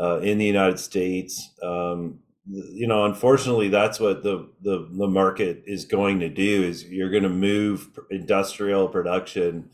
uh, 0.00 0.18
in 0.18 0.38
the 0.38 0.46
United 0.46 0.80
States. 0.80 1.52
Um, 1.62 2.18
you 2.48 2.88
know, 2.88 3.04
unfortunately, 3.04 3.68
that's 3.68 4.00
what 4.00 4.22
the, 4.22 4.48
the 4.62 4.88
the 4.90 5.06
market 5.06 5.62
is 5.66 5.84
going 5.84 6.20
to 6.20 6.28
do. 6.28 6.64
Is 6.64 6.84
you're 6.84 7.10
going 7.10 7.22
to 7.22 7.28
move 7.28 7.98
industrial 8.10 8.88
production 8.88 9.70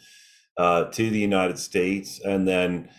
uh, 0.57 0.85
to 0.85 1.11
the 1.11 1.19
United 1.19 1.59
States 1.59 2.21
and 2.23 2.47
then 2.47 2.91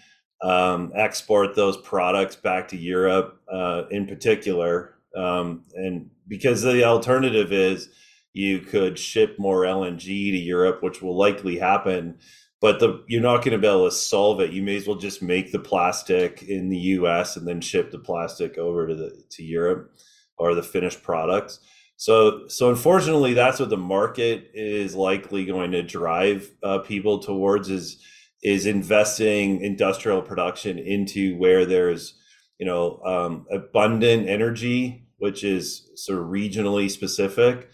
um, 0.41 0.91
export 0.95 1.55
those 1.55 1.77
products 1.77 2.35
back 2.35 2.67
to 2.69 2.77
Europe, 2.77 3.41
uh, 3.51 3.83
in 3.91 4.07
particular. 4.07 4.95
Um, 5.15 5.65
and 5.75 6.09
because 6.27 6.61
the 6.61 6.83
alternative 6.83 7.51
is 7.51 7.89
you 8.33 8.59
could 8.59 8.97
ship 8.97 9.37
more 9.37 9.63
LNG 9.63 10.05
to 10.05 10.37
Europe, 10.37 10.81
which 10.81 11.01
will 11.01 11.17
likely 11.17 11.57
happen 11.57 12.17
but 12.61 12.79
the 12.79 13.03
you're 13.07 13.21
not 13.21 13.37
going 13.37 13.51
to 13.51 13.57
be 13.57 13.67
able 13.67 13.89
to 13.89 13.95
solve 13.95 14.41
it. 14.41 14.51
You 14.51 14.61
may 14.61 14.75
as 14.75 14.87
well 14.87 14.97
just 14.97 15.21
make 15.21 15.51
the 15.51 15.59
plastic 15.59 16.43
in 16.43 16.69
the 16.69 16.77
U.S. 16.77 17.37
and 17.37 17.47
then 17.47 17.61
ship 17.61 17.91
the 17.91 17.99
plastic 17.99 18.57
over 18.57 18.87
to 18.87 18.95
the 18.95 19.23
to 19.31 19.43
Europe 19.43 19.93
or 20.37 20.55
the 20.55 20.63
finished 20.63 21.01
products. 21.03 21.59
So 21.95 22.47
so 22.47 22.69
unfortunately, 22.69 23.33
that's 23.33 23.59
what 23.59 23.69
the 23.69 23.77
market 23.77 24.51
is 24.53 24.95
likely 24.95 25.45
going 25.45 25.71
to 25.71 25.83
drive 25.83 26.51
uh, 26.63 26.79
people 26.79 27.19
towards 27.19 27.69
is 27.69 28.03
is 28.41 28.65
investing 28.65 29.61
industrial 29.61 30.21
production 30.21 30.79
into 30.79 31.37
where 31.37 31.65
there's 31.65 32.15
you 32.57 32.65
know 32.65 33.01
um, 33.03 33.45
abundant 33.51 34.27
energy, 34.27 35.07
which 35.17 35.43
is 35.43 35.89
sort 35.95 36.19
of 36.19 36.27
regionally 36.27 36.89
specific 36.89 37.69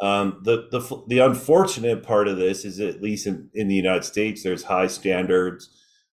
um, 0.00 0.40
the 0.42 0.68
the 0.70 1.02
the 1.08 1.18
unfortunate 1.20 2.02
part 2.02 2.28
of 2.28 2.36
this 2.36 2.64
is 2.64 2.80
at 2.80 3.02
least 3.02 3.26
in, 3.26 3.48
in 3.54 3.68
the 3.68 3.74
United 3.74 4.04
States, 4.04 4.42
there's 4.42 4.64
high 4.64 4.88
standards 4.88 5.70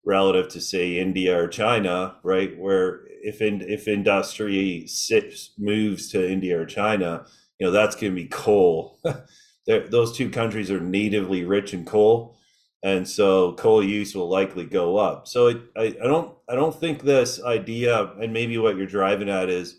relative 0.04 0.48
to 0.48 0.60
say 0.60 0.98
India 0.98 1.38
or 1.38 1.46
China, 1.46 2.16
right? 2.24 2.58
Where 2.58 3.02
if 3.22 3.40
in, 3.40 3.60
if 3.60 3.86
industry 3.86 4.86
sits, 4.86 5.52
moves 5.58 6.08
to 6.10 6.30
India 6.30 6.60
or 6.60 6.66
China, 6.66 7.24
you 7.58 7.66
know 7.66 7.70
that's 7.70 7.94
going 7.94 8.12
to 8.12 8.22
be 8.22 8.28
coal. 8.28 9.00
those 9.66 10.16
two 10.16 10.30
countries 10.30 10.70
are 10.70 10.80
natively 10.80 11.44
rich 11.44 11.72
in 11.72 11.84
coal, 11.84 12.36
and 12.82 13.06
so 13.06 13.52
coal 13.52 13.84
use 13.84 14.12
will 14.12 14.28
likely 14.28 14.64
go 14.64 14.96
up. 14.96 15.28
So 15.28 15.48
it, 15.48 15.58
I, 15.76 15.94
I 16.02 16.06
don't 16.06 16.36
I 16.48 16.56
don't 16.56 16.74
think 16.74 17.02
this 17.02 17.40
idea, 17.44 18.12
and 18.20 18.32
maybe 18.32 18.58
what 18.58 18.76
you're 18.76 18.86
driving 18.86 19.28
at 19.28 19.48
is, 19.48 19.78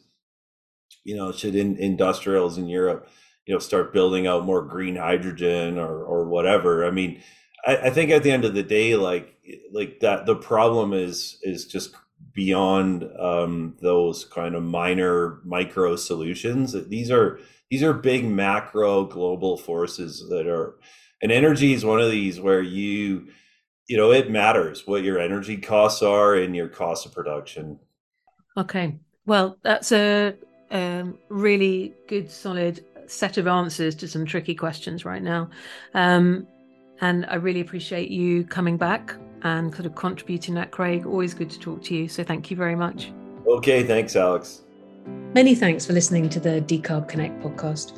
you 1.03 1.17
know, 1.17 1.33
should 1.33 1.55
in, 1.55 1.75
industrials 1.75 2.57
in 2.57 2.69
Europe 2.69 3.09
you 3.49 3.55
know 3.55 3.59
start 3.59 3.91
building 3.91 4.27
out 4.27 4.45
more 4.45 4.61
green 4.61 4.95
hydrogen 4.95 5.79
or 5.79 6.03
or 6.03 6.25
whatever. 6.25 6.85
I 6.85 6.91
mean 6.91 7.19
I, 7.65 7.77
I, 7.77 7.89
think 7.89 8.11
at 8.11 8.21
the 8.21 8.29
end 8.29 8.45
of 8.45 8.53
the 8.53 8.61
day 8.61 8.95
like 8.95 9.39
like 9.73 10.01
that 10.01 10.27
the 10.27 10.35
problem 10.35 10.93
is 10.93 11.39
is 11.41 11.65
just 11.65 11.95
beyond 12.31 13.09
um, 13.19 13.75
those 13.81 14.23
kind 14.23 14.53
of 14.53 14.61
minor 14.61 15.39
micro 15.43 15.95
solutions. 15.95 16.73
These 16.89 17.09
are 17.09 17.39
these 17.71 17.81
are 17.81 17.91
big 17.91 18.23
macro 18.23 19.05
global 19.05 19.57
forces 19.57 20.29
that 20.29 20.45
are 20.45 20.75
and 21.23 21.31
energy 21.31 21.73
is 21.73 21.83
one 21.83 21.99
of 21.99 22.11
these 22.11 22.39
where 22.39 22.61
you 22.61 23.29
you 23.87 23.97
know 23.97 24.11
it 24.11 24.29
matters 24.29 24.85
what 24.85 25.01
your 25.01 25.17
energy 25.17 25.57
costs 25.57 26.03
are 26.03 26.35
and 26.35 26.55
your 26.55 26.67
cost 26.67 27.07
of 27.07 27.13
production. 27.13 27.79
Okay. 28.55 28.99
Well 29.25 29.57
that's 29.63 29.91
a 29.91 30.35
um, 30.71 31.17
really 31.29 31.93
good 32.07 32.29
solid 32.29 32.85
set 33.09 33.37
of 33.37 33.47
answers 33.47 33.95
to 33.95 34.07
some 34.07 34.25
tricky 34.25 34.55
questions 34.55 35.05
right 35.05 35.21
now. 35.21 35.49
Um, 35.93 36.47
and 37.01 37.25
I 37.27 37.35
really 37.35 37.61
appreciate 37.61 38.09
you 38.09 38.43
coming 38.43 38.77
back 38.77 39.15
and 39.43 39.73
sort 39.73 39.85
of 39.85 39.95
contributing 39.95 40.53
that, 40.55 40.71
Craig. 40.71 41.05
Always 41.05 41.33
good 41.33 41.49
to 41.49 41.59
talk 41.59 41.83
to 41.85 41.95
you. 41.95 42.07
So 42.07 42.23
thank 42.23 42.51
you 42.51 42.57
very 42.57 42.75
much. 42.75 43.11
Okay, 43.47 43.83
thanks, 43.83 44.15
Alex. 44.15 44.61
Many 45.33 45.55
thanks 45.55 45.85
for 45.85 45.93
listening 45.93 46.29
to 46.29 46.39
the 46.39 46.61
Decarb 46.61 47.07
Connect 47.07 47.41
podcast. 47.41 47.97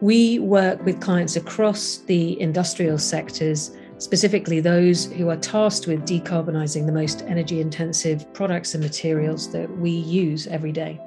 We 0.00 0.38
work 0.38 0.84
with 0.84 1.00
clients 1.00 1.36
across 1.36 1.98
the 1.98 2.38
industrial 2.40 2.98
sectors, 2.98 3.70
specifically 3.98 4.60
those 4.60 5.06
who 5.06 5.28
are 5.30 5.36
tasked 5.36 5.86
with 5.86 6.06
decarbonising 6.06 6.86
the 6.86 6.92
most 6.92 7.22
energy 7.22 7.60
intensive 7.60 8.32
products 8.34 8.74
and 8.74 8.82
materials 8.82 9.50
that 9.52 9.70
we 9.78 9.90
use 9.90 10.46
every 10.48 10.72
day. 10.72 11.00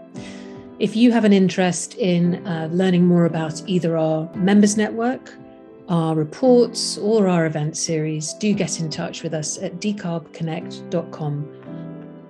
If 0.78 0.96
you 0.96 1.12
have 1.12 1.24
an 1.24 1.34
interest 1.34 1.96
in 1.96 2.46
uh, 2.46 2.70
learning 2.72 3.06
more 3.06 3.26
about 3.26 3.62
either 3.66 3.98
our 3.98 4.30
members 4.36 4.76
network, 4.76 5.34
our 5.88 6.16
reports, 6.16 6.98
or 6.98 7.28
our 7.28 7.46
event 7.46 7.78
series, 7.78 8.34
do 8.34 8.54
get 8.54 8.80
in 8.80 8.90
touch 8.90 9.24
with 9.24 9.34
us 9.34 9.58
at 9.60 9.80
decarbconnect.com. 9.80 11.52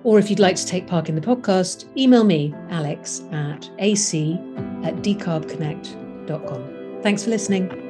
Or 0.04 0.20
if 0.20 0.30
you'd 0.30 0.38
like 0.38 0.56
to 0.56 0.66
take 0.66 0.86
part 0.86 1.08
in 1.08 1.16
the 1.16 1.20
podcast, 1.20 1.86
email 1.96 2.22
me, 2.22 2.54
alex 2.70 3.22
at 3.32 3.68
ac 3.78 4.34
at 4.84 4.94
decarbconnect.com. 4.96 7.00
Thanks 7.02 7.24
for 7.24 7.30
listening. 7.30 7.85